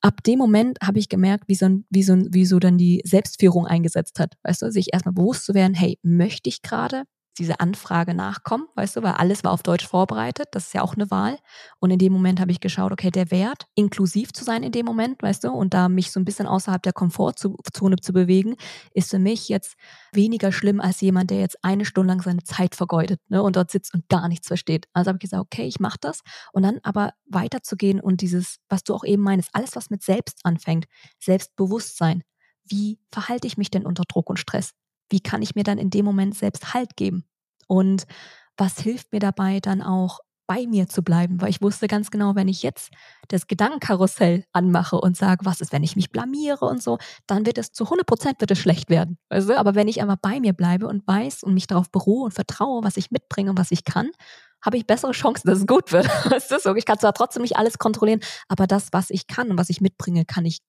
[0.00, 3.66] ab dem Moment habe ich gemerkt, wie so, wie, so, wie so dann die Selbstführung
[3.66, 4.34] eingesetzt hat.
[4.42, 7.04] Weißt du, sich erstmal bewusst zu werden, hey, möchte ich gerade
[7.38, 10.48] diese Anfrage nachkommen, weißt du, weil alles war auf Deutsch vorbereitet.
[10.52, 11.38] Das ist ja auch eine Wahl.
[11.78, 14.84] Und in dem Moment habe ich geschaut, okay, der Wert, inklusiv zu sein in dem
[14.84, 18.56] Moment, weißt du, und da mich so ein bisschen außerhalb der Komfortzone zu bewegen,
[18.92, 19.76] ist für mich jetzt
[20.12, 23.70] weniger schlimm als jemand, der jetzt eine Stunde lang seine Zeit vergeudet ne, und dort
[23.70, 24.86] sitzt und gar nichts versteht.
[24.92, 26.20] Also habe ich gesagt, okay, ich mache das.
[26.52, 30.40] Und dann aber weiterzugehen und dieses, was du auch eben meinst, alles, was mit Selbst
[30.44, 30.86] anfängt,
[31.20, 32.22] Selbstbewusstsein.
[32.64, 34.72] Wie verhalte ich mich denn unter Druck und Stress?
[35.10, 37.24] Wie kann ich mir dann in dem Moment selbst Halt geben?
[37.66, 38.06] Und
[38.56, 42.34] was hilft mir dabei dann auch bei mir zu bleiben, weil ich wusste ganz genau,
[42.34, 42.90] wenn ich jetzt
[43.28, 47.58] das Gedankenkarussell anmache und sage, was ist, wenn ich mich blamiere und so, dann wird
[47.58, 49.18] es zu 100 Prozent wird es schlecht werden.
[49.28, 49.50] Weißt?
[49.50, 52.82] Aber wenn ich einmal bei mir bleibe und weiß und mich darauf beruhe und vertraue,
[52.82, 54.10] was ich mitbringe und was ich kann,
[54.64, 56.06] habe ich bessere Chancen, dass es gut wird.
[56.30, 56.74] Weißt du?
[56.74, 59.82] ich kann zwar trotzdem nicht alles kontrollieren, aber das, was ich kann und was ich
[59.82, 60.60] mitbringe, kann ich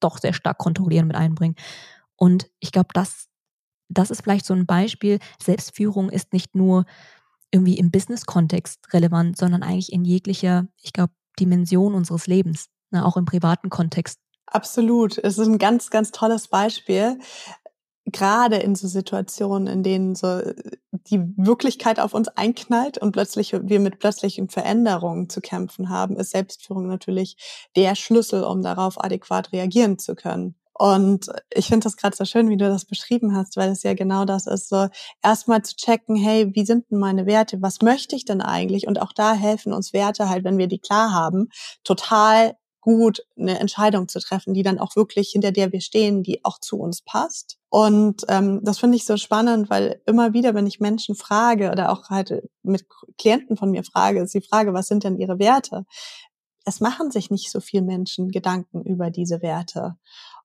[0.00, 1.56] doch sehr stark kontrollieren mit einbringen.
[2.16, 3.26] Und ich glaube, das,
[3.88, 5.18] das ist vielleicht so ein Beispiel.
[5.42, 6.84] Selbstführung ist nicht nur
[7.50, 13.16] irgendwie im Business-Kontext relevant, sondern eigentlich in jeglicher, ich glaube, Dimension unseres Lebens, ne, auch
[13.16, 14.18] im privaten Kontext.
[14.46, 15.18] Absolut.
[15.18, 17.18] Es ist ein ganz, ganz tolles Beispiel.
[18.04, 20.40] Gerade in so Situationen, in denen so
[20.92, 26.30] die Wirklichkeit auf uns einknallt und plötzlich wir mit plötzlichen Veränderungen zu kämpfen haben, ist
[26.30, 27.36] Selbstführung natürlich
[27.74, 30.54] der Schlüssel, um darauf adäquat reagieren zu können.
[30.78, 33.94] Und ich finde das gerade so schön, wie du das beschrieben hast, weil es ja
[33.94, 34.88] genau das ist, so
[35.22, 37.62] erstmal zu checken, hey, wie sind denn meine Werte?
[37.62, 38.86] Was möchte ich denn eigentlich?
[38.86, 41.48] Und auch da helfen uns Werte halt, wenn wir die klar haben,
[41.82, 46.44] total gut eine Entscheidung zu treffen, die dann auch wirklich hinter der wir stehen, die
[46.44, 47.58] auch zu uns passt.
[47.68, 51.90] Und ähm, das finde ich so spannend, weil immer wieder, wenn ich Menschen frage oder
[51.90, 52.86] auch halt mit
[53.18, 55.84] Klienten von mir frage, ist die Frage, was sind denn ihre Werte?
[56.64, 59.96] Es machen sich nicht so viel Menschen Gedanken über diese Werte.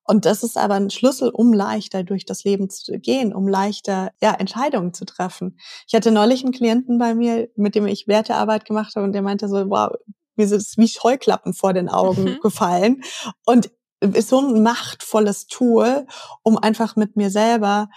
[0.04, 4.10] Und das ist aber ein Schlüssel, um leichter durch das Leben zu gehen, um leichter
[4.20, 5.58] ja, Entscheidungen zu treffen.
[5.86, 9.22] Ich hatte neulich einen Klienten bei mir, mit dem ich Wertearbeit gemacht habe und der
[9.22, 9.90] meinte so, wow,
[10.36, 12.40] mir ist wie Scheuklappen vor den Augen mhm.
[12.40, 13.02] gefallen.
[13.46, 16.06] Und ist so ein machtvolles Tool,
[16.42, 17.88] um einfach mit mir selber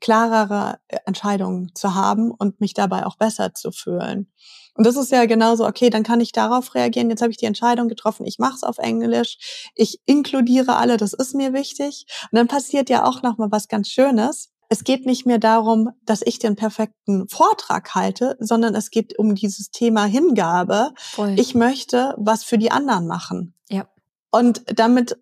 [0.00, 4.32] klarere Entscheidungen zu haben und mich dabei auch besser zu fühlen.
[4.80, 7.10] Und das ist ja genauso, okay, dann kann ich darauf reagieren.
[7.10, 11.12] Jetzt habe ich die Entscheidung getroffen, ich mache es auf Englisch, ich inkludiere alle, das
[11.12, 12.06] ist mir wichtig.
[12.32, 14.48] Und dann passiert ja auch noch mal was ganz Schönes.
[14.70, 19.34] Es geht nicht mehr darum, dass ich den perfekten Vortrag halte, sondern es geht um
[19.34, 20.92] dieses Thema Hingabe.
[20.96, 21.38] Voll.
[21.38, 23.52] Ich möchte was für die anderen machen.
[23.68, 23.86] Ja.
[24.30, 25.18] Und damit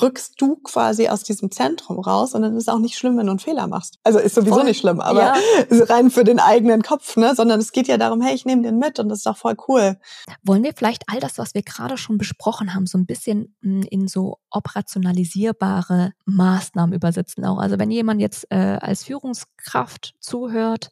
[0.00, 3.26] rückst du quasi aus diesem Zentrum raus und dann ist es auch nicht schlimm, wenn
[3.26, 3.98] du einen Fehler machst.
[4.04, 4.64] Also ist sowieso voll.
[4.64, 5.34] nicht schlimm, aber ja.
[5.84, 7.34] rein für den eigenen Kopf, ne?
[7.34, 9.56] Sondern es geht ja darum, hey, ich nehme den mit und das ist doch voll
[9.68, 9.98] cool.
[10.42, 13.82] Wollen wir vielleicht all das, was wir gerade schon besprochen haben, so ein bisschen hm,
[13.90, 17.58] in so operationalisierbare Maßnahmen übersetzen auch?
[17.58, 20.90] Also wenn jemand jetzt äh, als Führungskraft zuhört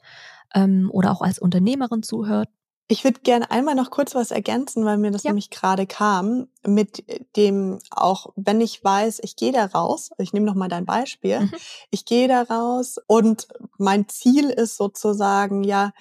[0.54, 2.48] ähm, oder auch als Unternehmerin zuhört,
[2.90, 5.30] ich würde gerne einmal noch kurz was ergänzen, weil mir das ja.
[5.30, 7.04] nämlich gerade kam, mit
[7.36, 11.40] dem auch, wenn ich weiß, ich gehe da raus, ich nehme noch mal dein Beispiel,
[11.40, 11.52] mhm.
[11.92, 13.46] ich gehe da raus und
[13.78, 15.92] mein Ziel ist sozusagen, ja,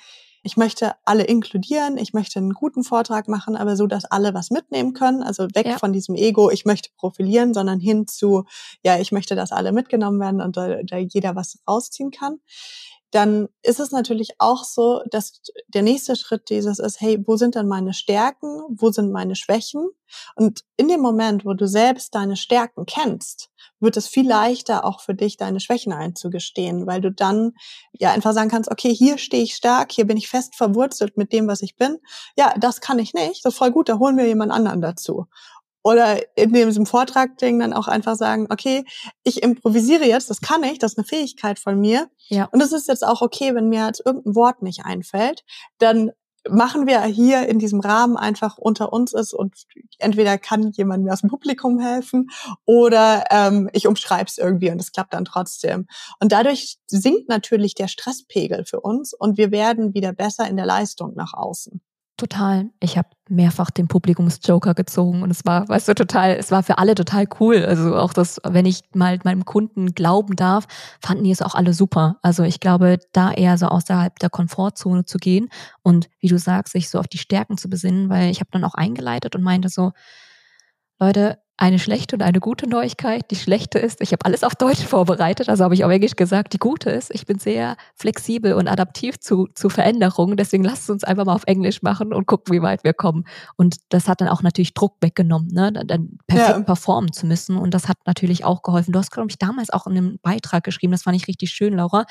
[0.42, 4.50] ich möchte alle inkludieren, ich möchte einen guten Vortrag machen, aber so, dass alle was
[4.50, 5.22] mitnehmen können.
[5.22, 5.78] Also weg ja.
[5.78, 8.46] von diesem Ego, ich möchte profilieren, sondern hin zu,
[8.82, 12.40] ja, ich möchte, dass alle mitgenommen werden und da, da jeder was rausziehen kann
[13.12, 17.56] dann ist es natürlich auch so, dass der nächste Schritt dieses ist, hey, wo sind
[17.56, 18.62] denn meine Stärken?
[18.70, 19.90] Wo sind meine Schwächen?
[20.36, 25.02] Und in dem Moment, wo du selbst deine Stärken kennst, wird es viel leichter auch
[25.02, 27.54] für dich, deine Schwächen einzugestehen, weil du dann
[27.94, 31.34] ja einfach sagen kannst, okay, hier stehe ich stark, hier bin ich fest verwurzelt mit
[31.34, 31.98] dem, was ich bin.
[32.38, 35.28] Ja, das kann ich nicht, das ist voll gut, da holen wir jemand anderen dazu
[35.84, 38.84] oder in diesem Vortrag-Ding dann auch einfach sagen, okay,
[39.24, 42.10] ich improvisiere jetzt, das kann ich, das ist eine Fähigkeit von mir.
[42.28, 42.50] Ja.
[42.52, 45.44] Und es ist jetzt auch okay, wenn mir jetzt irgendein Wort nicht einfällt,
[45.78, 46.12] dann
[46.48, 49.56] machen wir hier in diesem Rahmen einfach unter uns ist und
[49.98, 52.30] entweder kann jemand mir aus dem Publikum helfen
[52.66, 55.88] oder ähm, ich umschreibe es irgendwie und es klappt dann trotzdem.
[56.20, 60.66] Und dadurch sinkt natürlich der Stresspegel für uns und wir werden wieder besser in der
[60.66, 61.82] Leistung nach außen.
[62.20, 62.70] Total.
[62.82, 66.78] Ich habe mehrfach den Publikumsjoker gezogen und es war, weißt du, total, es war für
[66.78, 67.64] alle total cool.
[67.64, 70.66] Also auch das, wenn ich mal meinem Kunden glauben darf,
[71.02, 72.18] fanden die es auch alle super.
[72.22, 75.48] Also ich glaube, da eher so außerhalb der Komfortzone zu gehen
[75.82, 78.66] und wie du sagst, sich so auf die Stärken zu besinnen, weil ich habe dann
[78.66, 79.94] auch eingeleitet und meinte so,
[81.00, 83.30] Leute, eine schlechte und eine gute Neuigkeit.
[83.32, 86.54] Die schlechte ist, ich habe alles auf Deutsch vorbereitet, also habe ich auf Englisch gesagt.
[86.54, 90.38] Die gute ist, ich bin sehr flexibel und adaptiv zu, zu Veränderungen.
[90.38, 93.26] Deswegen lasst es uns einfach mal auf Englisch machen und gucken, wie weit wir kommen.
[93.58, 95.74] Und das hat dann auch natürlich Druck weggenommen, ne?
[95.74, 96.64] dann perfekt ja.
[96.64, 97.58] performen zu müssen.
[97.58, 98.94] Und das hat natürlich auch geholfen.
[98.94, 101.74] Du hast, glaube ich, damals auch in einem Beitrag geschrieben, das fand ich richtig schön,
[101.74, 102.06] Laura.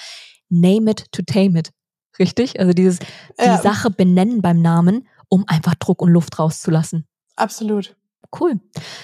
[0.50, 1.70] Name it to tame it.
[2.18, 2.60] Richtig?
[2.60, 3.56] Also dieses, die ja.
[3.56, 7.06] Sache benennen beim Namen, um einfach Druck und Luft rauszulassen.
[7.36, 7.97] Absolut.
[8.38, 8.60] Cool.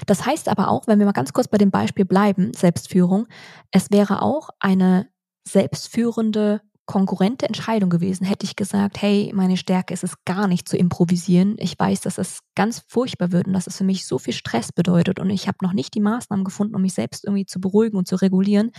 [0.06, 3.26] Das heißt aber auch, wenn wir mal ganz kurz bei dem Beispiel bleiben, Selbstführung,
[3.70, 5.08] es wäre auch eine
[5.46, 10.76] selbstführende konkurrente Entscheidung gewesen, hätte ich gesagt, hey, meine Stärke ist es gar nicht zu
[10.76, 11.56] improvisieren.
[11.58, 14.70] Ich weiß, dass es ganz furchtbar wird und dass es für mich so viel Stress
[14.72, 17.96] bedeutet und ich habe noch nicht die Maßnahmen gefunden, um mich selbst irgendwie zu beruhigen
[17.96, 18.70] und zu regulieren.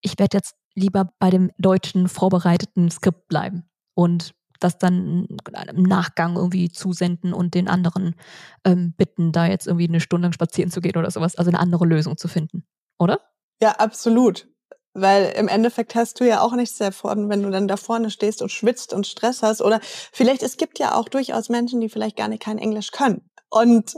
[0.00, 5.26] Ich werde jetzt lieber bei dem deutschen vorbereiteten Skript bleiben und das dann
[5.68, 8.14] im Nachgang irgendwie zusenden und den anderen
[8.64, 11.86] ähm, bitten, da jetzt irgendwie eine Stunde spazieren zu gehen oder sowas, also eine andere
[11.86, 12.64] Lösung zu finden,
[12.98, 13.20] oder?
[13.60, 14.48] Ja, absolut.
[14.94, 18.42] Weil im Endeffekt hast du ja auch nichts davon, wenn du dann da vorne stehst
[18.42, 19.60] und schwitzt und Stress hast.
[19.60, 23.30] Oder vielleicht, es gibt ja auch durchaus Menschen, die vielleicht gar nicht kein Englisch können.
[23.50, 23.94] Und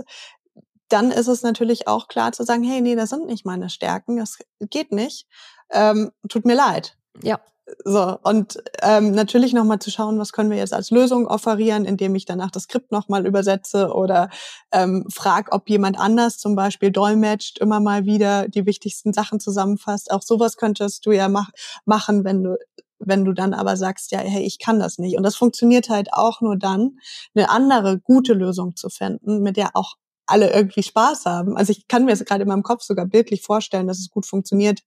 [0.88, 4.16] dann ist es natürlich auch klar zu sagen, hey, nee, das sind nicht meine Stärken,
[4.16, 5.26] das geht nicht.
[5.70, 6.96] Ähm, tut mir leid.
[7.22, 7.40] Ja.
[7.84, 12.14] So, und ähm, natürlich nochmal zu schauen, was können wir jetzt als Lösung offerieren, indem
[12.14, 14.30] ich danach das Skript nochmal übersetze oder
[14.72, 20.10] ähm, frag, ob jemand anders zum Beispiel dolmetscht, immer mal wieder die wichtigsten Sachen zusammenfasst.
[20.10, 21.50] Auch sowas könntest du ja mach
[21.84, 22.56] machen, wenn du
[23.02, 25.16] wenn du dann aber sagst, ja, hey, ich kann das nicht.
[25.16, 26.98] Und das funktioniert halt auch nur dann,
[27.34, 29.94] eine andere gute Lösung zu finden, mit der auch
[30.30, 31.56] alle irgendwie Spaß haben.
[31.56, 34.26] Also ich kann mir das gerade in meinem Kopf sogar bildlich vorstellen, dass es gut
[34.26, 34.80] funktioniert.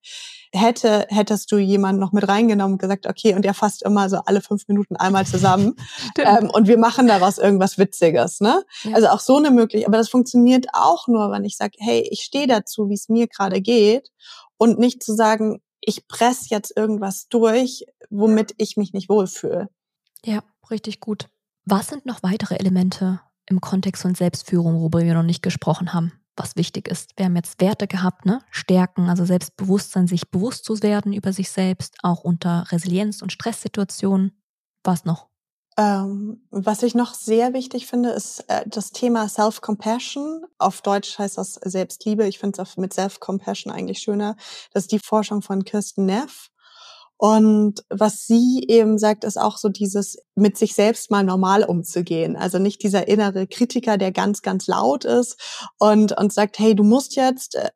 [0.52, 4.18] Hätte, hättest du jemanden noch mit reingenommen und gesagt, okay, und er fasst immer so
[4.26, 5.76] alle fünf Minuten einmal zusammen.
[6.18, 8.64] ähm, und wir machen daraus irgendwas Witziges, ne?
[8.84, 8.96] Ja.
[8.96, 9.88] Also auch so eine Möglichkeit.
[9.88, 13.28] Aber das funktioniert auch nur, wenn ich sage, hey, ich stehe dazu, wie es mir
[13.28, 14.12] gerade geht.
[14.58, 19.70] Und nicht zu sagen, ich presse jetzt irgendwas durch, womit ich mich nicht wohlfühle.
[20.24, 21.30] Ja, richtig gut.
[21.66, 26.14] Was sind noch weitere Elemente im Kontext von Selbstführung, worüber wir noch nicht gesprochen haben,
[26.36, 27.12] was wichtig ist.
[27.18, 28.42] Wir haben jetzt Werte gehabt, ne?
[28.52, 34.40] Stärken, also Selbstbewusstsein, sich bewusst zu werden über sich selbst, auch unter Resilienz- und Stresssituationen.
[34.84, 35.28] Was noch?
[35.78, 40.46] Ähm, was ich noch sehr wichtig finde, ist äh, das Thema Self-Compassion.
[40.60, 42.28] Auf Deutsch heißt das Selbstliebe.
[42.28, 44.36] Ich finde es mit Self-Compassion eigentlich schöner.
[44.72, 46.50] Das ist die Forschung von Kirsten Neff.
[47.18, 52.36] Und was sie eben sagt, ist auch so dieses mit sich selbst mal normal umzugehen.
[52.36, 55.40] Also nicht dieser innere Kritiker, der ganz, ganz laut ist
[55.80, 57.70] und, und sagt, hey, du musst jetzt äh,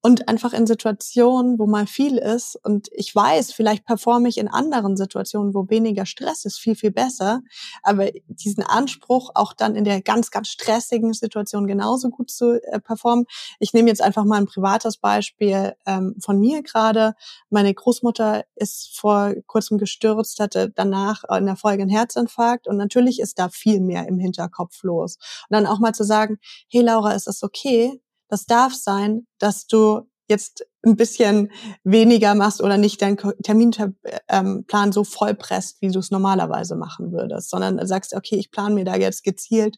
[0.00, 4.48] und einfach in Situationen, wo mal viel ist und ich weiß, vielleicht performe ich in
[4.48, 7.42] anderen Situationen, wo weniger Stress ist, viel, viel besser,
[7.82, 12.80] aber diesen Anspruch auch dann in der ganz, ganz stressigen Situation genauso gut zu äh,
[12.80, 13.26] performen.
[13.58, 17.14] Ich nehme jetzt einfach mal ein privates Beispiel ähm, von mir gerade.
[17.50, 23.20] Meine Großmutter ist vor kurzem gestürzt, hatte danach in der Folge einen Herzinfarkt und natürlich
[23.20, 25.16] ist da viel mehr im Hinterkopf los.
[25.48, 28.00] Und dann auch mal zu sagen, hey Laura, ist das okay?
[28.30, 31.50] Das darf sein, dass du jetzt ein bisschen
[31.84, 33.94] weniger machst oder nicht deinen Terminplan
[34.30, 38.84] ähm, so vollpresst, wie du es normalerweise machen würdest, sondern sagst, okay, ich plane mir
[38.84, 39.76] da jetzt gezielt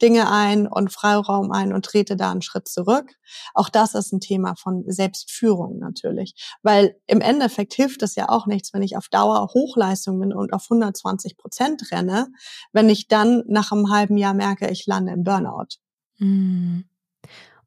[0.00, 3.14] Dinge ein und Freiraum ein und trete da einen Schritt zurück.
[3.54, 8.46] Auch das ist ein Thema von Selbstführung natürlich, weil im Endeffekt hilft es ja auch
[8.46, 12.28] nichts, wenn ich auf Dauer Hochleistung bin und auf 120 Prozent renne,
[12.72, 15.78] wenn ich dann nach einem halben Jahr merke, ich lande im Burnout.
[16.18, 16.82] Mm.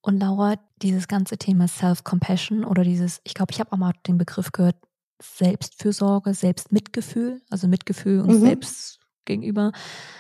[0.08, 4.18] Und Laura, dieses ganze Thema Self-Compassion oder dieses, ich glaube, ich habe auch mal den
[4.18, 4.78] Begriff gehört,
[5.22, 8.46] Selbstfürsorge, Selbstmitgefühl, also Mitgefühl uns mhm.
[8.46, 9.74] selbst gegenüber,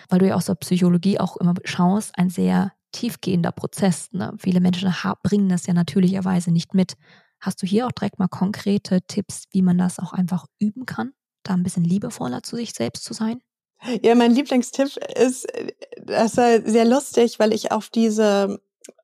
[0.10, 4.12] weil du ja aus der Psychologie auch immer schaust, ein sehr tiefgehender Prozess.
[4.12, 4.34] Ne?
[4.38, 6.96] Viele Menschen bringen das ja natürlicherweise nicht mit.
[7.40, 11.14] Hast du hier auch direkt mal konkrete Tipps, wie man das auch einfach üben kann,
[11.44, 13.40] da ein bisschen liebevoller zu sich selbst zu sein?
[14.04, 15.48] Ja, mein Lieblingstipp ist,
[16.04, 18.60] das war sehr lustig, weil ich auf diese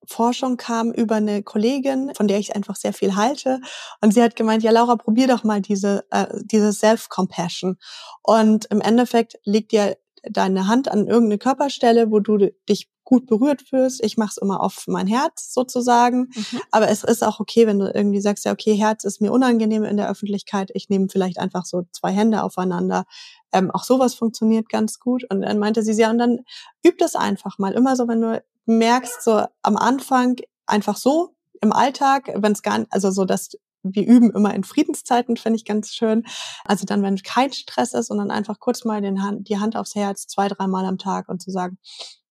[0.06, 3.62] Forschung kam über eine Kollegin, von der ich einfach sehr viel halte.
[4.02, 7.78] Und sie hat gemeint, ja, Laura, probier doch mal diese, äh, diese Self-Compassion.
[8.22, 9.98] Und im Endeffekt liegt dir
[10.30, 14.04] deine Hand an irgendeine Körperstelle, wo du dich gut berührt fühlst.
[14.04, 16.30] Ich mache es immer auf mein Herz sozusagen.
[16.34, 16.62] Mhm.
[16.72, 19.84] Aber es ist auch okay, wenn du irgendwie sagst, ja, okay, Herz ist mir unangenehm
[19.84, 20.72] in der Öffentlichkeit.
[20.74, 23.06] Ich nehme vielleicht einfach so zwei Hände aufeinander.
[23.52, 25.26] Ähm, auch sowas funktioniert ganz gut.
[25.30, 26.40] Und dann meinte sie, ja, und dann
[26.86, 27.74] üb das einfach mal.
[27.74, 32.80] Immer so, wenn du merkst, so am Anfang einfach so im Alltag, wenn es gar
[32.80, 33.52] nicht, also so, dass
[33.84, 36.26] wir üben immer in Friedenszeiten, finde ich ganz schön.
[36.66, 39.96] Also dann, wenn kein Stress ist, sondern einfach kurz mal den Hand, die Hand aufs
[39.96, 41.78] Herz, zwei, dreimal am Tag und zu sagen,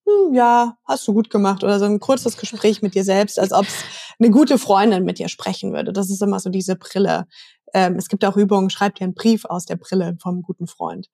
[0.06, 3.52] hm, ja, hast du gut gemacht oder so ein kurzes Gespräch mit dir selbst, als
[3.52, 3.84] ob es
[4.18, 5.92] eine gute Freundin mit dir sprechen würde.
[5.92, 7.26] Das ist immer so diese Brille,
[7.74, 11.08] ähm, es gibt auch Übungen, schreib dir einen Brief aus der Brille vom guten Freund.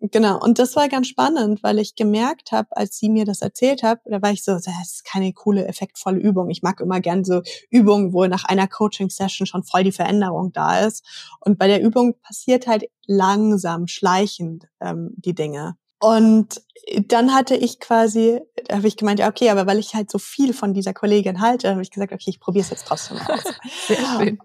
[0.00, 0.38] Genau.
[0.38, 4.00] Und das war ganz spannend, weil ich gemerkt habe, als sie mir das erzählt hat,
[4.04, 6.50] da war ich so, das ist keine coole, effektvolle Übung.
[6.50, 10.80] Ich mag immer gern so Übungen, wo nach einer Coaching-Session schon voll die Veränderung da
[10.80, 11.04] ist.
[11.40, 15.76] Und bei der Übung passiert halt langsam, schleichend ähm, die Dinge.
[16.00, 16.60] Und
[17.06, 20.18] dann hatte ich quasi, da habe ich gemeint, ja, okay, aber weil ich halt so
[20.18, 23.42] viel von dieser Kollegin halte, habe ich gesagt, okay, ich probiere es jetzt trotzdem aus.
[23.86, 24.38] Sehr schön.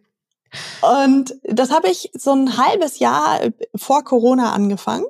[0.81, 3.39] Und das habe ich so ein halbes Jahr
[3.75, 5.05] vor Corona angefangen.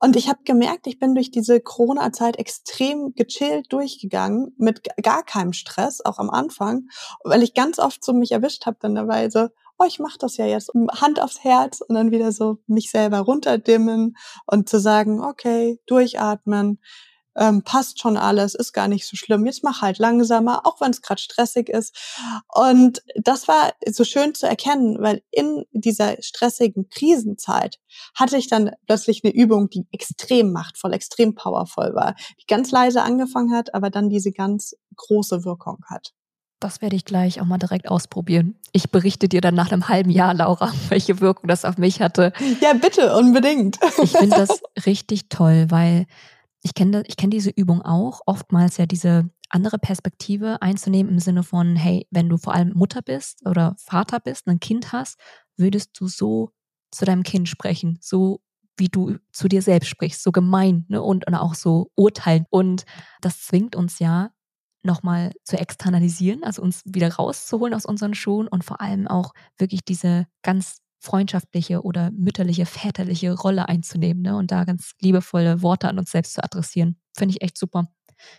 [0.00, 5.54] Und ich habe gemerkt, ich bin durch diese Corona-Zeit extrem gechillt durchgegangen, mit gar keinem
[5.54, 6.88] Stress, auch am Anfang,
[7.22, 10.36] weil ich ganz oft so mich erwischt habe dann dabei so, oh, ich mache das
[10.36, 15.22] ja jetzt, Hand aufs Herz und dann wieder so mich selber runterdimmen und zu sagen,
[15.22, 16.80] okay, durchatmen,
[17.36, 19.46] ähm, passt schon alles, ist gar nicht so schlimm.
[19.46, 21.96] Jetzt mach halt langsamer, auch wenn es gerade stressig ist.
[22.54, 27.78] Und das war so schön zu erkennen, weil in dieser stressigen Krisenzeit
[28.14, 33.02] hatte ich dann plötzlich eine Übung, die extrem machtvoll, extrem powervoll war, die ganz leise
[33.02, 36.12] angefangen hat, aber dann diese ganz große Wirkung hat.
[36.60, 38.56] Das werde ich gleich auch mal direkt ausprobieren.
[38.72, 42.32] Ich berichte dir dann nach einem halben Jahr, Laura, welche Wirkung das auf mich hatte.
[42.60, 43.78] Ja, bitte, unbedingt.
[44.02, 46.06] Ich finde das richtig toll, weil
[46.64, 51.42] ich kenne ich kenn diese Übung auch, oftmals ja diese andere Perspektive einzunehmen im Sinne
[51.42, 55.20] von, hey, wenn du vor allem Mutter bist oder Vater bist, ein Kind hast,
[55.56, 56.50] würdest du so
[56.90, 58.40] zu deinem Kind sprechen, so
[58.78, 61.02] wie du zu dir selbst sprichst, so gemein ne?
[61.02, 62.46] und, und auch so urteilen.
[62.50, 62.86] Und
[63.20, 64.30] das zwingt uns ja
[64.82, 69.84] nochmal zu externalisieren, also uns wieder rauszuholen aus unseren Schuhen und vor allem auch wirklich
[69.84, 74.36] diese ganz freundschaftliche oder mütterliche, väterliche Rolle einzunehmen ne?
[74.36, 76.96] und da ganz liebevolle Worte an uns selbst zu adressieren.
[77.16, 77.88] Finde ich echt super.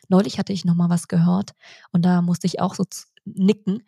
[0.10, 1.52] Neulich hatte ich nochmal was gehört
[1.92, 2.86] und da musste ich auch so
[3.26, 3.84] nicken.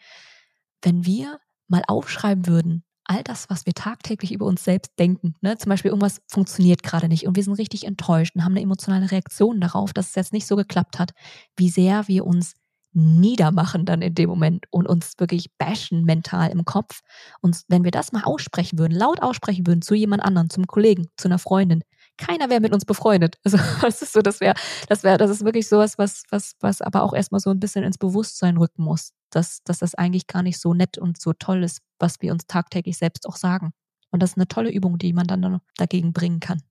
[0.81, 5.35] Wenn wir mal aufschreiben würden, all das, was wir tagtäglich über uns selbst denken.
[5.41, 5.57] Ne?
[5.57, 9.09] Zum Beispiel, irgendwas funktioniert gerade nicht und wir sind richtig enttäuscht und haben eine emotionale
[9.09, 11.11] Reaktion darauf, dass es jetzt nicht so geklappt hat,
[11.55, 12.53] wie sehr wir uns
[12.97, 17.01] niedermachen dann in dem Moment und uns wirklich bashen mental im Kopf.
[17.41, 21.07] Und wenn wir das mal aussprechen würden, laut aussprechen würden zu jemand anderen, zum Kollegen,
[21.15, 21.83] zu einer Freundin,
[22.17, 23.37] keiner wäre mit uns befreundet.
[23.45, 24.55] Also das ist so, das wäre,
[24.89, 27.83] das wäre, das ist wirklich sowas, was, was, was aber auch erstmal so ein bisschen
[27.83, 31.63] ins Bewusstsein rücken muss, dass, dass das eigentlich gar nicht so nett und so toll
[31.63, 33.73] ist, was wir uns tagtäglich selbst auch sagen.
[34.09, 36.61] Und das ist eine tolle Übung, die man dann dagegen bringen kann.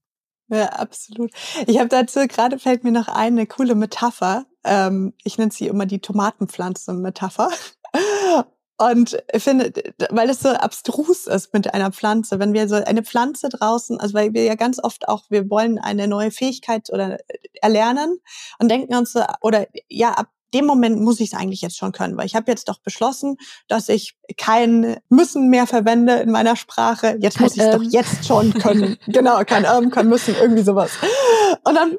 [0.49, 1.31] Ja, absolut.
[1.65, 4.45] Ich habe dazu gerade fällt mir noch eine coole Metapher.
[4.63, 7.49] Ähm, ich nenne sie immer die Tomatenpflanzen-Metapher.
[8.79, 9.73] Und ich finde,
[10.11, 14.13] weil es so abstrus ist mit einer Pflanze, wenn wir so eine Pflanze draußen, also
[14.13, 17.17] weil wir ja ganz oft auch, wir wollen eine neue Fähigkeit oder
[17.61, 18.19] erlernen
[18.59, 21.91] und denken uns so, oder ja, ab dem Moment muss ich es eigentlich jetzt schon
[21.91, 26.55] können, weil ich habe jetzt doch beschlossen, dass ich kein müssen mehr verwende in meiner
[26.55, 27.17] Sprache.
[27.19, 27.81] Jetzt muss ich es ähm.
[27.83, 28.97] doch jetzt schon können.
[29.07, 30.91] genau, kein ähm, kann müssen, irgendwie sowas.
[31.63, 31.97] Und dann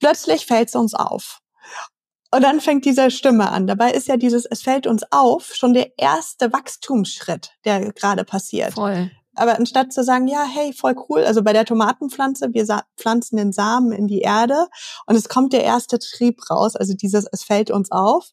[0.00, 1.40] plötzlich fällt es uns auf.
[2.32, 3.66] Und dann fängt diese Stimme an.
[3.66, 8.74] Dabei ist ja dieses, es fällt uns auf, schon der erste Wachstumsschritt, der gerade passiert.
[8.74, 9.10] Voll.
[9.36, 13.52] Aber anstatt zu sagen, ja, hey, voll cool, also bei der Tomatenpflanze, wir pflanzen den
[13.52, 14.66] Samen in die Erde
[15.06, 18.30] und es kommt der erste Trieb raus, also dieses, es fällt uns auf.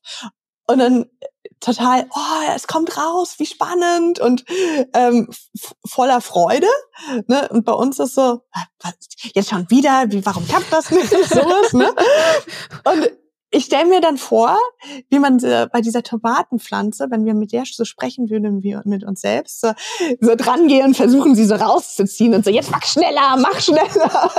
[0.65, 1.05] Und dann
[1.59, 4.45] total, oh, es kommt raus, wie spannend und
[4.93, 5.29] ähm,
[5.85, 6.67] voller Freude.
[7.27, 7.47] Ne?
[7.49, 8.41] Und bei uns ist so,
[8.81, 8.93] was,
[9.33, 11.09] jetzt schon wieder, wie, warum klappt das nicht?
[11.29, 11.93] Sowas, ne?
[12.85, 13.11] Und
[13.73, 14.55] stelle mir dann vor,
[15.09, 19.03] wie man äh, bei dieser Tomatenpflanze, wenn wir mit der so sprechen würden, wie mit
[19.03, 19.71] uns selbst, so,
[20.19, 23.83] so dran gehen und versuchen, sie so rauszuziehen und so, jetzt mach schneller, mach schneller.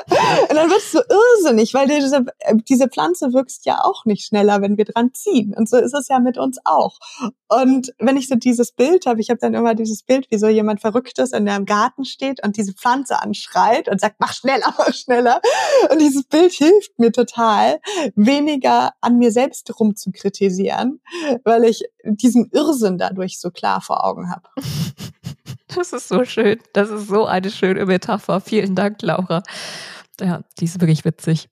[0.48, 4.26] Und dann wird es so irrsinnig, weil diese, äh, diese Pflanze wirkst ja auch nicht
[4.26, 5.54] schneller, wenn wir dran ziehen.
[5.56, 6.98] Und so ist es ja mit uns auch.
[7.48, 10.48] Und wenn ich so dieses Bild habe, ich habe dann immer dieses Bild, wie so
[10.48, 14.92] jemand Verrücktes in im Garten steht und diese Pflanze anschreit und sagt, mach schneller, mach
[14.92, 15.40] schneller.
[15.90, 17.80] Und dieses Bild hilft mir total,
[18.16, 21.00] weniger an mir selbst rumzukritisieren,
[21.44, 24.48] weil ich diesen Irrsinn dadurch so klar vor Augen habe.
[25.76, 26.60] Das ist so schön.
[26.72, 28.40] Das ist so eine schöne Metapher.
[28.40, 29.42] Vielen Dank, Laura.
[30.20, 31.48] Ja, die ist wirklich witzig.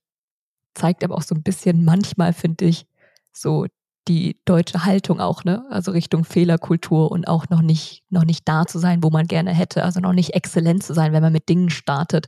[0.75, 2.85] Zeigt aber auch so ein bisschen manchmal, finde ich,
[3.33, 3.65] so
[4.07, 5.65] die deutsche Haltung auch, ne?
[5.69, 9.51] Also Richtung Fehlerkultur und auch noch nicht, noch nicht da zu sein, wo man gerne
[9.51, 9.83] hätte.
[9.83, 12.27] Also noch nicht exzellent zu sein, wenn man mit Dingen startet.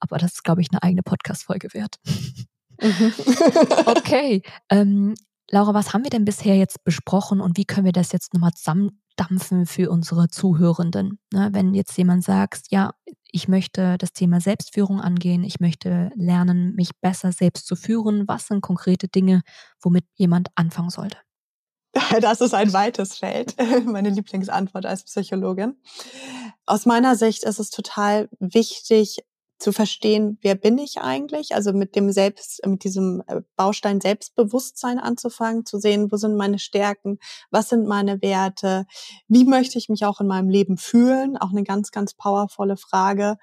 [0.00, 1.96] Aber das ist, glaube ich, eine eigene Podcast-Folge wert.
[2.80, 3.12] Mhm.
[3.86, 4.42] okay.
[4.70, 5.14] Ähm,
[5.50, 8.52] Laura, was haben wir denn bisher jetzt besprochen und wie können wir das jetzt nochmal
[8.54, 11.18] zusammendampfen für unsere Zuhörenden?
[11.32, 12.94] Ne, wenn jetzt jemand sagt, ja,
[13.30, 18.46] ich möchte das Thema Selbstführung angehen, ich möchte lernen, mich besser selbst zu führen, was
[18.46, 19.42] sind konkrete Dinge,
[19.80, 21.18] womit jemand anfangen sollte?
[22.20, 23.54] Das ist ein weites Feld,
[23.86, 25.76] meine Lieblingsantwort als Psychologin.
[26.66, 29.18] Aus meiner Sicht ist es total wichtig,
[29.58, 31.54] zu verstehen, wer bin ich eigentlich?
[31.54, 36.58] Also mit dem Selbst, mit diesem äh, Baustein Selbstbewusstsein anzufangen, zu sehen, wo sind meine
[36.58, 37.18] Stärken,
[37.50, 38.86] was sind meine Werte,
[39.28, 41.36] wie möchte ich mich auch in meinem Leben fühlen?
[41.36, 43.36] Auch eine ganz, ganz powervolle Frage.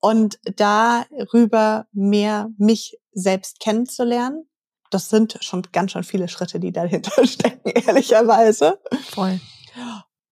[0.00, 4.48] Und darüber mehr mich selbst kennenzulernen.
[4.90, 8.80] Das sind schon ganz schön viele Schritte, die dahinter stecken, ehrlicherweise.
[9.10, 9.40] Voll.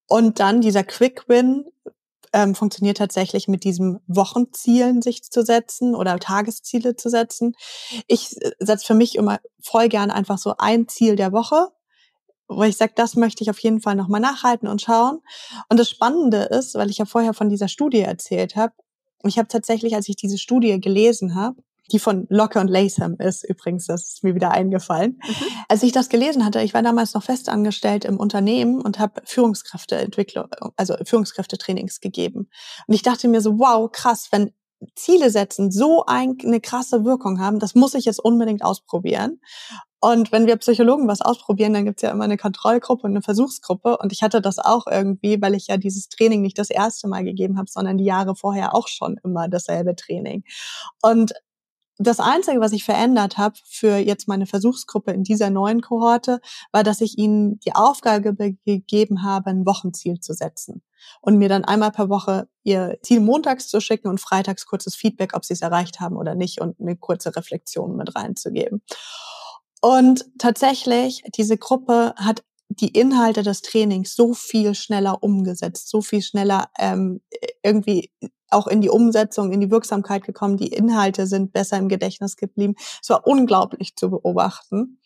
[0.06, 1.64] Und dann dieser Quick Win,
[2.32, 7.54] ähm, funktioniert tatsächlich mit diesem Wochenzielen sich zu setzen oder Tagesziele zu setzen.
[8.06, 11.68] Ich äh, setze für mich immer voll gern einfach so ein Ziel der Woche,
[12.48, 15.20] wo ich sage, das möchte ich auf jeden Fall nochmal nachhalten und schauen.
[15.68, 18.74] Und das Spannende ist, weil ich ja vorher von dieser Studie erzählt habe,
[19.24, 21.62] ich habe tatsächlich, als ich diese Studie gelesen habe,
[21.92, 25.20] die von Locke und Latham ist übrigens, das ist mir wieder eingefallen.
[25.22, 25.34] Mhm.
[25.68, 30.48] Als ich das gelesen hatte, ich war damals noch festangestellt im Unternehmen und habe Führungskräfteentwicklung,
[30.76, 32.48] also Führungskräftetrainings gegeben.
[32.86, 34.52] Und ich dachte mir so, wow, krass, wenn
[34.94, 39.40] Ziele setzen so eine krasse Wirkung haben, das muss ich jetzt unbedingt ausprobieren.
[40.02, 43.98] Und wenn wir Psychologen was ausprobieren, dann gibt's ja immer eine Kontrollgruppe und eine Versuchsgruppe.
[43.98, 47.22] Und ich hatte das auch irgendwie, weil ich ja dieses Training nicht das erste Mal
[47.22, 50.42] gegeben habe, sondern die Jahre vorher auch schon immer dasselbe Training.
[51.02, 51.34] Und
[52.02, 56.40] das Einzige, was ich verändert habe für jetzt meine Versuchsgruppe in dieser neuen Kohorte,
[56.72, 58.34] war, dass ich ihnen die Aufgabe
[58.64, 60.82] gegeben habe, ein Wochenziel zu setzen
[61.20, 65.34] und mir dann einmal per Woche ihr Ziel montags zu schicken und freitags kurzes Feedback,
[65.34, 68.82] ob sie es erreicht haben oder nicht und eine kurze Reflexion mit reinzugeben.
[69.82, 76.22] Und tatsächlich, diese Gruppe hat die Inhalte des Trainings so viel schneller umgesetzt, so viel
[76.22, 77.20] schneller ähm,
[77.62, 78.10] irgendwie
[78.50, 80.56] auch in die Umsetzung, in die Wirksamkeit gekommen.
[80.56, 82.74] Die Inhalte sind besser im Gedächtnis geblieben.
[83.02, 84.98] Es war unglaublich zu beobachten.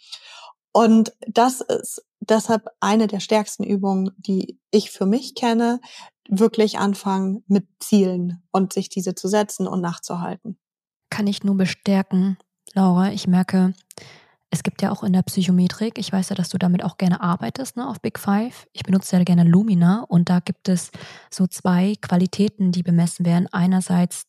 [0.72, 5.80] Und das ist deshalb eine der stärksten Übungen, die ich für mich kenne,
[6.28, 10.59] wirklich anfangen mit Zielen und sich diese zu setzen und nachzuhalten.
[11.11, 12.38] Kann ich nur bestärken,
[12.72, 13.12] Laura.
[13.12, 13.74] Ich merke,
[14.55, 17.20] es gibt ja auch in der Psychometrik, ich weiß ja, dass du damit auch gerne
[17.20, 18.68] arbeitest, ne, auf Big Five.
[18.72, 20.92] Ich benutze ja gerne Lumina und da gibt es
[21.28, 23.48] so zwei Qualitäten, die bemessen werden.
[23.50, 24.26] Einerseits,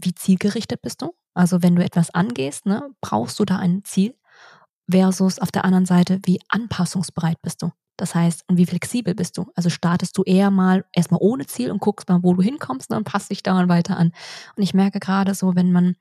[0.00, 1.14] wie zielgerichtet bist du?
[1.34, 4.14] Also wenn du etwas angehst, ne, brauchst du da ein Ziel?
[4.88, 7.72] Versus auf der anderen Seite, wie anpassungsbereit bist du?
[7.96, 9.46] Das heißt, und wie flexibel bist du?
[9.56, 12.96] Also startest du eher mal erstmal ohne Ziel und guckst mal, wo du hinkommst ne,
[12.96, 14.12] und passt dich daran weiter an.
[14.54, 15.96] Und ich merke gerade so, wenn man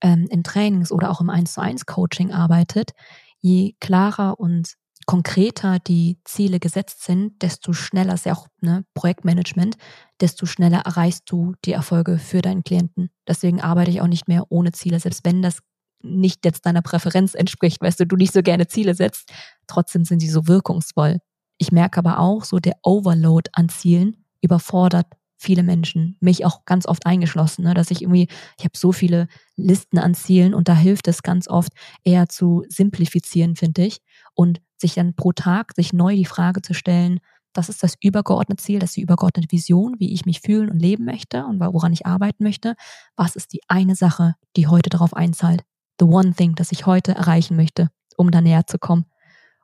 [0.00, 2.92] ähm, in Trainings oder auch im 1 zu 1 Coaching arbeitet,
[3.40, 4.74] je klarer und
[5.06, 9.76] konkreter die Ziele gesetzt sind, desto schneller ist ja auch ne, Projektmanagement,
[10.20, 13.10] desto schneller erreichst du die Erfolge für deinen Klienten.
[13.26, 15.60] Deswegen arbeite ich auch nicht mehr ohne Ziele, selbst wenn das
[16.02, 19.32] nicht jetzt deiner Präferenz entspricht, weißt du, du nicht so gerne Ziele setzt,
[19.66, 21.18] trotzdem sind sie so wirkungsvoll.
[21.56, 25.06] Ich merke aber auch, so der Overload an Zielen überfordert
[25.38, 28.28] viele Menschen, mich auch ganz oft eingeschlossen, ne, dass ich irgendwie,
[28.58, 31.72] ich habe so viele Listen an Zielen und da hilft es ganz oft
[32.04, 33.98] eher zu simplifizieren, finde ich,
[34.34, 37.20] und sich dann pro Tag sich neu die Frage zu stellen,
[37.52, 40.78] das ist das übergeordnete Ziel, das ist die übergeordnete Vision, wie ich mich fühlen und
[40.78, 42.74] leben möchte und woran ich arbeiten möchte.
[43.16, 45.62] Was ist die eine Sache, die heute darauf einzahlt?
[45.98, 49.06] The one thing, das ich heute erreichen möchte, um da näher zu kommen.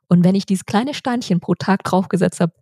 [0.07, 2.53] Und wenn ich dieses kleine Steinchen pro Tag draufgesetzt habe,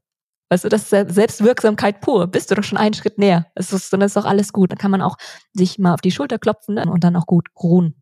[0.53, 2.27] Weißt du, das ist Selbstwirksamkeit pur.
[2.27, 3.47] Bist du doch schon einen Schritt näher.
[3.55, 4.71] Es ist, dann ist doch alles gut.
[4.71, 5.17] Dann kann man auch
[5.51, 7.95] sich mal auf die Schulter klopfen und dann auch gut ruhen.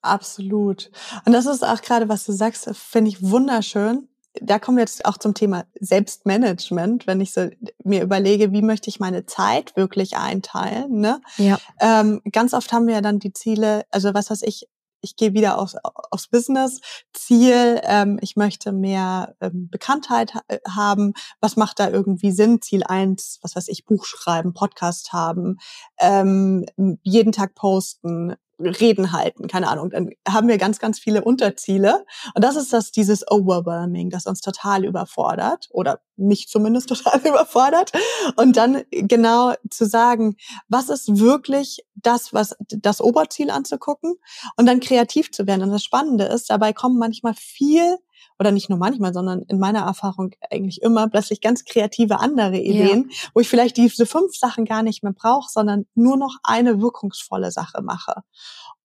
[0.00, 0.90] Absolut.
[1.26, 4.08] Und das ist auch gerade, was du sagst, finde ich wunderschön.
[4.40, 7.50] Da kommen wir jetzt auch zum Thema Selbstmanagement, wenn ich so
[7.84, 11.00] mir überlege, wie möchte ich meine Zeit wirklich einteilen.
[11.00, 11.20] Ne?
[11.36, 11.58] Ja.
[11.80, 14.68] Ähm, ganz oft haben wir ja dann die Ziele, also was weiß ich,
[15.04, 15.76] ich gehe wieder aufs,
[16.10, 21.12] aufs Business-Ziel, ähm, ich möchte mehr ähm, Bekanntheit ha äh, haben.
[21.40, 22.60] Was macht da irgendwie Sinn?
[22.60, 25.58] Ziel eins, was weiß ich, Buch schreiben, Podcast haben,
[26.00, 26.66] ähm,
[27.02, 29.90] jeden Tag posten, Reden halten, keine Ahnung.
[29.90, 32.04] Dann haben wir ganz, ganz viele Unterziele.
[32.34, 37.92] Und das ist das, dieses Overwhelming, das uns total überfordert oder mich zumindest total überfordert.
[38.36, 40.36] Und dann genau zu sagen,
[40.68, 44.14] was ist wirklich das, was das Oberziel anzugucken
[44.56, 45.62] und dann kreativ zu werden.
[45.62, 47.98] Und das Spannende ist, dabei kommen manchmal viel
[48.38, 53.08] oder nicht nur manchmal, sondern in meiner Erfahrung eigentlich immer plötzlich ganz kreative andere Ideen,
[53.10, 53.16] ja.
[53.34, 57.50] wo ich vielleicht diese fünf Sachen gar nicht mehr brauche, sondern nur noch eine wirkungsvolle
[57.50, 58.22] Sache mache.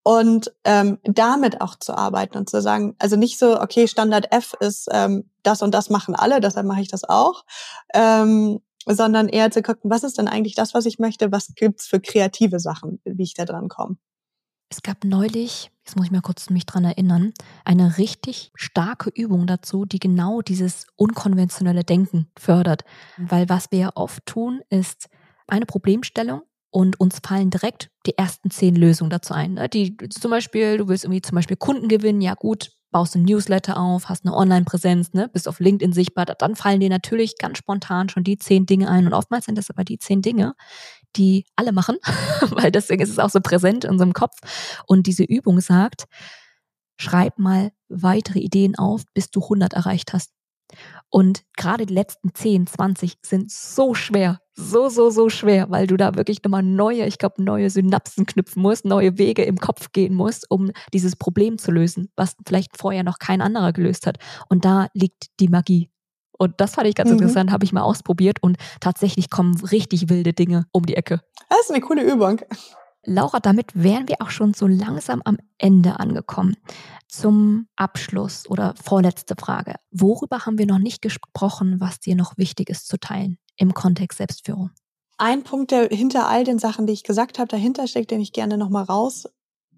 [0.04, 4.54] Und ähm, damit auch zu arbeiten und zu sagen, also nicht so, okay, Standard F
[4.60, 7.44] ist ähm, das und das machen alle, deshalb mache ich das auch,
[7.94, 11.86] ähm, sondern eher zu gucken, was ist denn eigentlich das, was ich möchte, was gibt's
[11.86, 13.98] für kreative Sachen, wie ich da dran komme.
[14.70, 17.34] Es gab neulich, jetzt muss ich mal kurz mich dran erinnern,
[17.66, 22.84] eine richtig starke Übung dazu, die genau dieses unkonventionelle Denken fördert.
[23.18, 25.10] Weil was wir ja oft tun, ist
[25.48, 29.56] eine Problemstellung und uns fallen direkt die ersten zehn Lösungen dazu ein.
[29.56, 29.68] Ne?
[29.68, 33.78] Die zum Beispiel, du willst irgendwie zum Beispiel Kunden gewinnen, ja gut, baust ein Newsletter
[33.78, 38.10] auf, hast eine Online-Präsenz, ne, bist auf LinkedIn sichtbar, dann fallen dir natürlich ganz spontan
[38.10, 39.06] schon die zehn Dinge ein.
[39.06, 40.56] Und oftmals sind das aber die zehn Dinge,
[41.16, 41.98] die alle machen,
[42.50, 44.38] weil deswegen ist es auch so präsent in unserem Kopf.
[44.88, 46.06] Und diese Übung sagt,
[46.98, 50.32] schreib mal weitere Ideen auf, bis du 100 erreicht hast.
[51.10, 55.96] Und gerade die letzten 10, 20 sind so schwer, so, so, so schwer, weil du
[55.96, 60.14] da wirklich nochmal neue, ich glaube, neue Synapsen knüpfen musst, neue Wege im Kopf gehen
[60.14, 64.18] musst, um dieses Problem zu lösen, was vielleicht vorher noch kein anderer gelöst hat.
[64.50, 65.90] Und da liegt die Magie.
[66.38, 67.18] Und das fand ich ganz mhm.
[67.18, 71.22] interessant, habe ich mal ausprobiert und tatsächlich kommen richtig wilde Dinge um die Ecke.
[71.50, 72.42] Das ist eine coole Übung.
[73.06, 76.56] Laura, damit wären wir auch schon so langsam am Ende angekommen.
[77.08, 79.76] Zum Abschluss oder vorletzte Frage.
[79.92, 84.18] Worüber haben wir noch nicht gesprochen, was dir noch wichtig ist zu teilen im Kontext
[84.18, 84.72] Selbstführung?
[85.18, 88.32] Ein Punkt, der hinter all den Sachen, die ich gesagt habe, dahinter steckt, den ich
[88.32, 89.28] gerne nochmal raus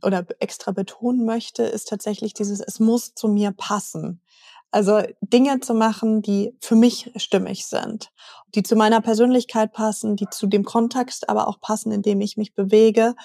[0.03, 4.21] oder extra betonen möchte, ist tatsächlich dieses, es muss zu mir passen.
[4.69, 8.11] Also Dinge zu machen, die für mich stimmig sind,
[8.55, 12.37] die zu meiner Persönlichkeit passen, die zu dem Kontext aber auch passen, in dem ich
[12.37, 13.15] mich bewege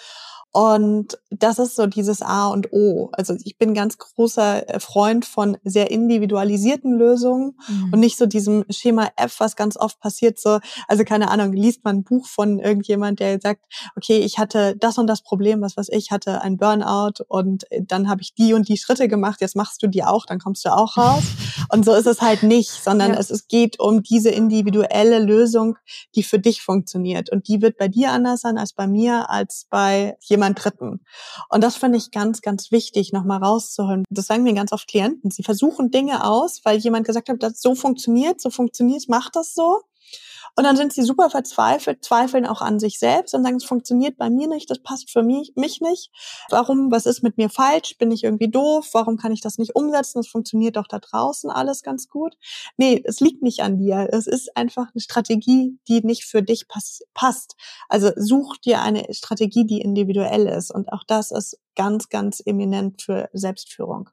[0.57, 3.11] und das ist so dieses A und O.
[3.13, 7.93] Also ich bin ganz großer äh, Freund von sehr individualisierten Lösungen mhm.
[7.93, 10.41] und nicht so diesem Schema F, was ganz oft passiert.
[10.41, 13.67] So, also keine Ahnung, liest man ein Buch von irgendjemand, der sagt,
[13.97, 17.83] okay, ich hatte das und das Problem, was weiß ich, hatte ein Burnout und äh,
[17.87, 19.43] dann habe ich die und die Schritte gemacht.
[19.43, 21.25] Jetzt machst du die auch, dann kommst du auch raus.
[21.69, 23.19] und so ist es halt nicht, sondern ja.
[23.19, 25.77] es, es geht um diese individuelle Lösung,
[26.15, 29.67] die für dich funktioniert und die wird bei dir anders sein als bei mir, als
[29.71, 31.01] bei jemand Dritten.
[31.49, 34.05] Und das finde ich ganz, ganz wichtig, nochmal rauszuholen.
[34.11, 35.31] Das sagen mir ganz oft Klienten.
[35.31, 39.55] Sie versuchen Dinge aus, weil jemand gesagt hat, das so funktioniert, so funktioniert, mach das
[39.55, 39.81] so.
[40.57, 44.17] Und dann sind sie super verzweifelt, zweifeln auch an sich selbst und sagen, es funktioniert
[44.17, 46.11] bei mir nicht, das passt für mich, mich nicht.
[46.49, 47.99] Warum, was ist mit mir falsch?
[47.99, 48.89] Bin ich irgendwie doof?
[48.93, 50.19] Warum kann ich das nicht umsetzen?
[50.19, 52.37] Das funktioniert doch da draußen alles ganz gut.
[52.79, 54.09] Nee, es liegt nicht an dir.
[54.11, 57.57] Es ist einfach eine Strategie, die nicht für dich pass passt.
[57.91, 60.71] Also such dir eine Strategie, die individuell ist.
[60.71, 64.09] Und auch das ist ganz, ganz eminent für Selbstführung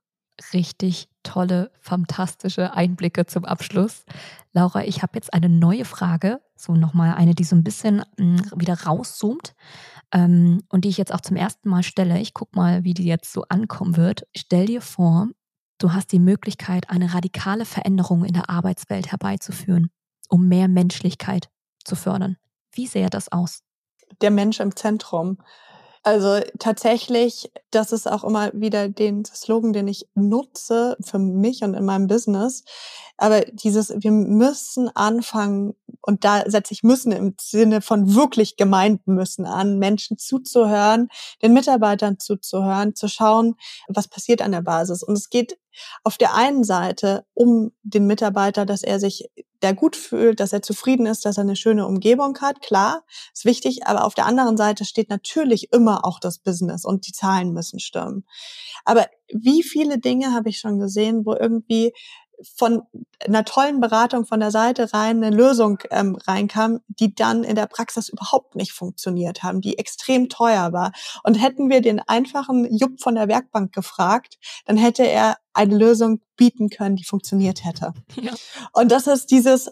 [0.53, 4.05] richtig tolle, fantastische Einblicke zum Abschluss.
[4.51, 8.41] Laura, ich habe jetzt eine neue Frage, so nochmal eine, die so ein bisschen hm,
[8.55, 9.55] wieder rauszoomt
[10.11, 12.19] ähm, und die ich jetzt auch zum ersten Mal stelle.
[12.19, 14.27] Ich gucke mal, wie die jetzt so ankommen wird.
[14.36, 15.27] Stell dir vor,
[15.77, 19.89] du hast die Möglichkeit, eine radikale Veränderung in der Arbeitswelt herbeizuführen,
[20.29, 21.49] um mehr Menschlichkeit
[21.84, 22.38] zu fördern.
[22.71, 23.61] Wie sähe das aus?
[24.21, 25.38] Der Mensch im Zentrum.
[26.06, 31.76] Also tatsächlich, das ist auch immer wieder den Slogan, den ich nutze für mich und
[31.76, 32.66] in meinem Business.
[33.16, 39.14] Aber dieses, wir müssen anfangen, und da setze ich müssen im Sinne von wirklich gemeinten
[39.14, 41.08] müssen an, Menschen zuzuhören,
[41.41, 43.56] den Mitarbeitern zuzuhören, zu schauen,
[43.88, 45.04] was passiert an der Basis.
[45.04, 45.58] Und es geht
[46.04, 49.30] auf der einen Seite um den Mitarbeiter, dass er sich
[49.64, 52.61] der gut fühlt, dass er zufrieden ist, dass er eine schöne Umgebung hat.
[52.61, 53.03] Klar,
[53.34, 57.14] ist wichtig, aber auf der anderen Seite steht natürlich immer auch das Business und die
[57.14, 58.26] Zahlen müssen stimmen.
[58.86, 61.93] Aber wie viele Dinge habe ich schon gesehen, wo irgendwie
[62.55, 62.84] von
[63.23, 67.67] einer tollen Beratung von der Seite rein eine Lösung ähm, reinkam, die dann in der
[67.67, 70.91] Praxis überhaupt nicht funktioniert haben, die extrem teuer war.
[71.23, 76.21] Und hätten wir den einfachen Jupp von der Werkbank gefragt, dann hätte er eine Lösung
[76.36, 77.93] bieten können, die funktioniert hätte.
[78.21, 78.34] Ja.
[78.71, 79.69] Und das ist dieses,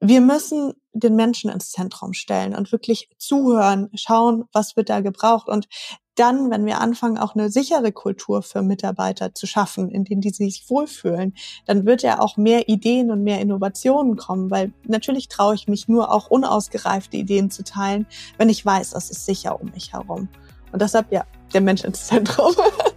[0.00, 5.48] wir müssen den Menschen ins Zentrum stellen und wirklich zuhören, schauen, was wird da gebraucht.
[5.48, 5.68] Und
[6.14, 10.30] dann, wenn wir anfangen, auch eine sichere Kultur für Mitarbeiter zu schaffen, in denen die
[10.30, 11.34] sich wohlfühlen,
[11.66, 15.88] dann wird ja auch mehr Ideen und mehr Innovationen kommen, weil natürlich traue ich mich
[15.88, 18.06] nur auch unausgereifte Ideen zu teilen,
[18.38, 20.28] wenn ich weiß, es ist sicher um mich herum.
[20.72, 22.54] Und deshalb ja, der Mensch ins Zentrum.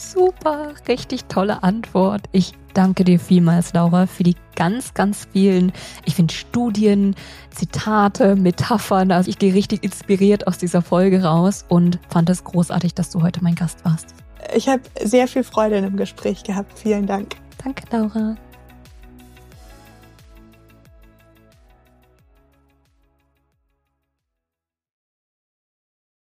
[0.00, 2.22] Super, richtig tolle Antwort.
[2.32, 5.72] Ich danke dir vielmals, Laura, für die ganz, ganz vielen,
[6.06, 7.14] ich finde, Studien,
[7.50, 9.12] Zitate, Metaphern.
[9.12, 13.22] Also ich gehe richtig inspiriert aus dieser Folge raus und fand es großartig, dass du
[13.22, 14.14] heute mein Gast warst.
[14.54, 16.78] Ich habe sehr viel Freude in dem Gespräch gehabt.
[16.78, 17.36] Vielen Dank.
[17.62, 18.36] Danke, Laura.